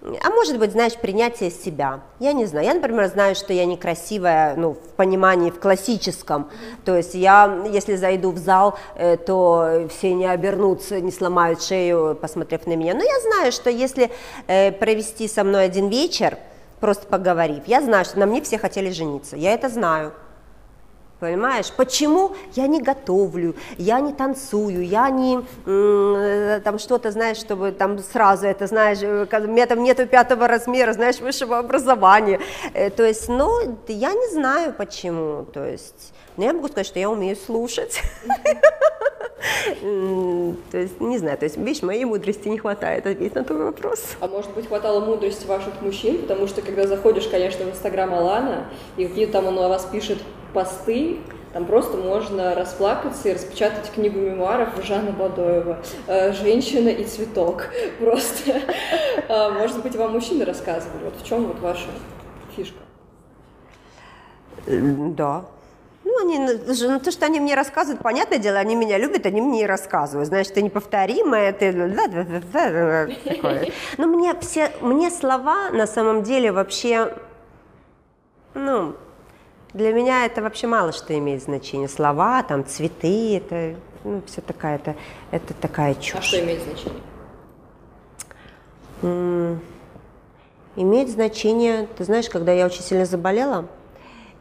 [0.03, 2.01] а может быть, знаешь, принятие себя.
[2.20, 2.64] Я не знаю.
[2.64, 6.49] Я, например, знаю, что я некрасивая, ну, в понимании, в классическом.
[6.87, 12.16] То есть я, если зайду в зал, э, то все не обернутся, не сломают шею,
[12.18, 12.95] посмотрев на меня.
[12.95, 14.11] Но я знаю, что если
[14.47, 16.39] э, провести со мной один вечер,
[16.81, 17.62] просто поговорив.
[17.66, 20.12] Я знаю, что на мне все хотели жениться, я это знаю.
[21.21, 27.73] Понимаешь, почему я не готовлю, я не танцую, я не э, там что-то, знаешь, чтобы
[27.73, 32.41] там сразу это, знаешь, э, у меня там нету пятого размера, знаешь, высшего образования.
[32.73, 36.99] Э, то есть, ну, я не знаю почему, то есть, но я могу сказать, что
[36.99, 38.01] я умею слушать.
[39.81, 44.16] То есть, не знаю, то есть, видишь, моей мудрости не хватает ответить на твой вопрос.
[44.21, 48.66] А может быть, хватало мудрости ваших мужчин, потому что, когда заходишь, конечно, в Инстаграм Алана,
[48.99, 50.18] и какие там он о вас пишет
[50.53, 51.10] посты,
[51.53, 57.67] там просто можно расплакаться и распечатать книгу мемуаров Жанна Бадоева э, «Женщина и цветок».
[57.99, 58.61] Просто,
[59.29, 61.05] а, может быть, вам мужчины рассказывали.
[61.05, 61.89] Вот в чем вот ваша
[62.55, 62.79] фишка?
[64.67, 65.45] Да,
[66.05, 69.67] ну, они, ну, то, что они мне рассказывают, понятное дело, они меня любят, они мне
[69.67, 70.29] рассказывают.
[70.29, 71.73] Знаешь, ты неповторимая, ты...
[73.25, 73.73] Такое.
[73.99, 77.15] Но мне все, мне слова на самом деле вообще,
[78.55, 78.95] ну,
[79.73, 81.89] для меня это вообще мало что имеет значение.
[81.89, 84.97] Слова, там, цветы, это, ну, все такая, это,
[85.31, 86.16] это такая чушь.
[86.18, 87.03] А что имеет значение?
[89.03, 89.61] М-
[90.77, 93.66] имеет значение, ты знаешь, когда я очень сильно заболела,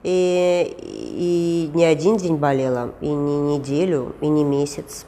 [0.04, 5.06] и, и не один день болела, и не неделю, и не месяц.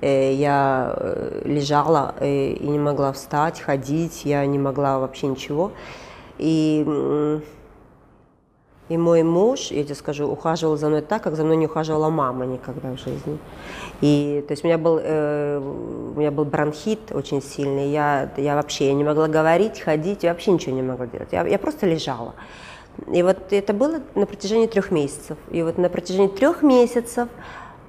[0.00, 5.72] Э, я э, лежала э, и не могла встать, ходить, я не могла вообще ничего.
[6.38, 7.40] И,
[8.88, 12.10] и мой муж, я тебе скажу, ухаживал за мной так, как за мной не ухаживала
[12.10, 13.38] мама никогда в жизни.
[14.02, 18.56] И, то есть у меня был, э, у меня был бронхит очень сильный, я, я
[18.56, 21.86] вообще я не могла говорить, ходить, я вообще ничего не могла делать, я, я просто
[21.86, 22.34] лежала.
[23.10, 25.36] И вот это было на протяжении трех месяцев.
[25.50, 27.28] И вот на протяжении трех месяцев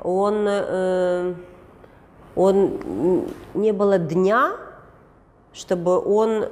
[0.02, 1.34] он, э,
[2.36, 4.54] он не было дня,
[5.54, 6.46] чтобы он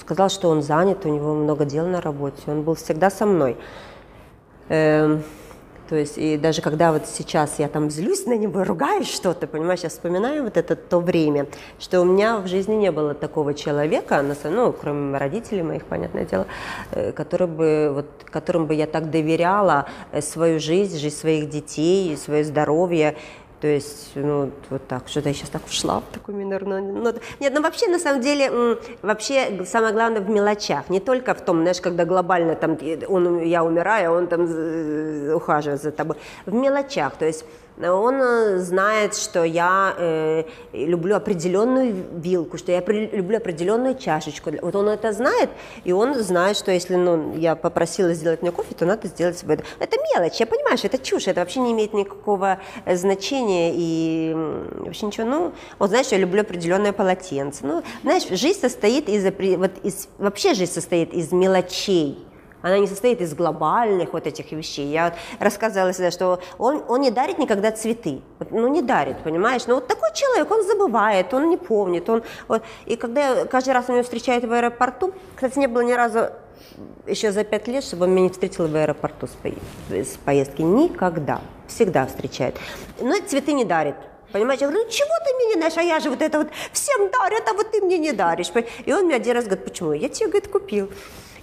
[0.00, 2.42] сказал, что он занят, у него много дел на работе.
[2.46, 3.56] Он был всегда со мной.
[4.68, 5.18] Э,
[5.88, 9.80] то есть, и даже когда вот сейчас я там злюсь на него, ругаюсь что-то, понимаешь,
[9.80, 11.46] я вспоминаю вот это то время,
[11.78, 16.46] что у меня в жизни не было такого человека, ну, кроме родителей моих, понятное дело,
[16.90, 22.14] э, который бы, вот, которым бы я так доверяла э, свою жизнь, жизнь своих детей,
[22.18, 23.16] свое здоровье,
[23.60, 27.20] то есть, ну, вот так, что-то я сейчас так ушла в такую минорную ноту.
[27.40, 31.62] Нет, ну вообще, на самом деле, вообще самое главное в мелочах, не только в том,
[31.62, 32.78] знаешь, когда глобально там
[33.08, 34.44] он, я умираю, а он там
[35.34, 36.16] ухаживает за тобой.
[36.46, 37.44] В мелочах, то есть
[37.80, 44.50] он э, знает, что я э, люблю определенную вилку, что я при, люблю определенную чашечку.
[44.62, 45.50] Вот он это знает,
[45.84, 49.54] и он знает, что если ну, я попросила сделать мне кофе, то надо сделать себе
[49.54, 49.64] это.
[49.78, 54.34] Это мелочь, я понимаю, что это чушь, это вообще не имеет никакого э, значения и
[54.34, 55.26] вообще ничего.
[55.26, 57.64] Ну, он знает, что я люблю определенное полотенце.
[57.64, 59.24] Ну, знаешь, жизнь состоит из,
[59.56, 62.27] вот, из вообще жизнь состоит из мелочей.
[62.62, 64.86] Она не состоит из глобальных вот этих вещей.
[64.86, 68.20] Я вот рассказывала всегда, что он, он не дарит никогда цветы.
[68.50, 69.66] Ну, не дарит, понимаешь?
[69.66, 72.08] Но вот такой человек, он забывает, он не помнит.
[72.08, 75.82] Он, вот, и когда я каждый раз он меня встречает в аэропорту, кстати, не было
[75.82, 76.30] ни разу
[77.06, 79.32] еще за пять лет, чтобы он меня не встретил в аэропорту с,
[79.90, 80.62] с поездки.
[80.62, 81.40] Никогда.
[81.66, 82.56] Всегда встречает.
[83.00, 83.96] Но цветы не дарит.
[84.32, 86.48] Понимаете, я говорю, ну чего ты мне не даешь, а я же вот это вот
[86.72, 88.50] всем дарю, а вот ты мне не даришь.
[88.84, 89.92] И он мне один раз говорит, почему?
[89.92, 90.90] Я тебе, говорит, купил.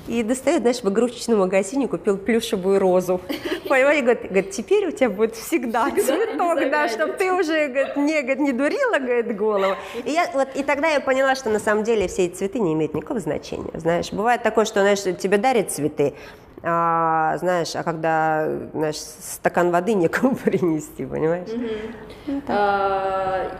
[0.08, 3.20] И достает, знаешь, в игрушечном магазине купил плюшевую розу.
[3.68, 8.22] Понимаете, говорит, говорит, теперь у тебя будет всегда, цветок, да, чтобы ты уже говорит, не,
[8.22, 9.76] говорит, не дурила говорит, голову.
[10.04, 12.74] И, я, вот, и тогда я поняла, что на самом деле все эти цветы не
[12.74, 13.72] имеют никакого значения.
[13.74, 16.14] Знаешь, бывает такое, что знаешь, тебе дарят цветы,
[16.62, 21.50] а, знаешь, а когда, знаешь, стакан воды некому принести, понимаешь?
[21.50, 22.44] Mm-hmm.
[22.48, 23.52] а,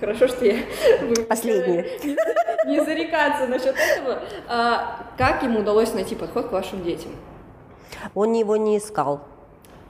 [0.00, 0.58] Хорошо, что я...
[1.28, 1.86] Последнее.
[2.66, 4.20] Не, зарекаться насчет этого.
[4.48, 7.12] А, как ему удалось найти подход к вашим детям?
[8.14, 9.20] Он его не искал.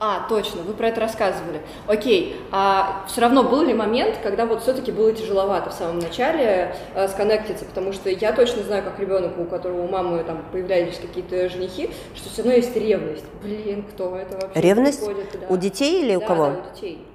[0.01, 1.63] А, точно, вы про это рассказывали.
[1.87, 6.75] Окей, а все равно был ли момент, когда вот все-таки было тяжеловато в самом начале
[6.95, 10.99] э, сконнектиться, потому что я точно знаю, как ребенок, у которого у мамы там появлялись
[10.99, 13.25] какие-то женихи, что все равно есть ревность.
[13.43, 14.61] Блин, кто это вообще?
[14.61, 15.07] Ревность?
[15.07, 15.47] Да.
[15.49, 16.47] У детей или да, у кого?
[16.47, 17.07] Да, у детей.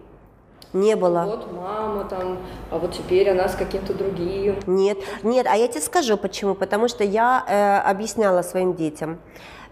[0.74, 1.24] Не было.
[1.26, 2.38] Вот мама там,
[2.70, 4.56] а вот теперь она с каким-то другим.
[4.68, 6.54] Нет, нет, а я тебе скажу почему.
[6.54, 9.20] Потому что я э, объясняла своим детям.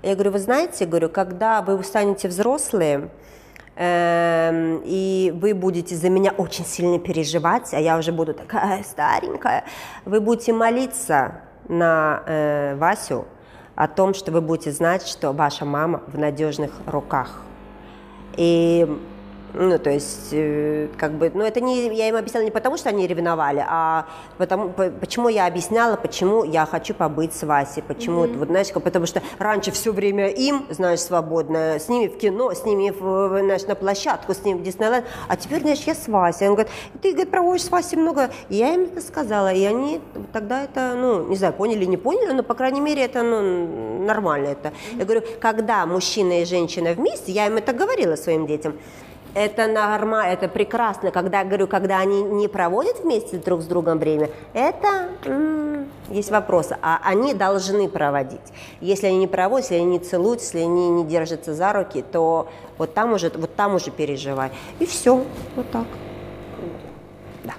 [0.01, 3.09] Я говорю, вы знаете, говорю, когда вы станете взрослые,
[3.75, 9.65] э, и вы будете за меня очень сильно переживать, а я уже буду такая старенькая,
[10.05, 13.25] вы будете молиться на э, Васю
[13.75, 17.43] о том, что вы будете знать, что ваша мама в надежных руках.
[18.35, 18.87] И
[19.53, 22.89] Ну, то есть, э, как бы, ну, это не, я им объясняла не потому, что
[22.89, 24.05] они ревновали, а
[24.37, 28.37] потому, по, почему я объясняла, почему я хочу побыть с Васей, почему, mm-hmm.
[28.37, 32.65] вот, знаешь, потому что раньше все время им, знаешь, свободно, с ними в кино, с
[32.65, 36.49] ними, в, знаешь, на площадку, с ними в Диснейленд, а теперь, знаешь, я с Васей.
[36.49, 36.71] Он говорит,
[37.01, 38.29] ты, говорит, проводишь с Васей много.
[38.49, 40.01] И я им это сказала, и они
[40.33, 44.47] тогда это, ну, не знаю, поняли, не поняли, но, по крайней мере, это, ну, нормально
[44.47, 44.69] это.
[44.69, 44.99] Mm-hmm.
[44.99, 48.75] Я говорю, когда мужчина и женщина вместе, я им это говорила своим детям,
[49.37, 51.11] это норма, это прекрасно.
[51.11, 56.75] Когда говорю, когда они не проводят вместе друг с другом время, это м- есть вопросы.
[56.81, 58.41] А они должны проводить.
[58.81, 62.47] Если они не проводят, если они не целуют, если они не держатся за руки, то
[62.79, 64.49] вот там уже, вот там уже переживай.
[64.79, 65.23] И все,
[65.55, 65.85] вот так.
[67.43, 67.53] Да.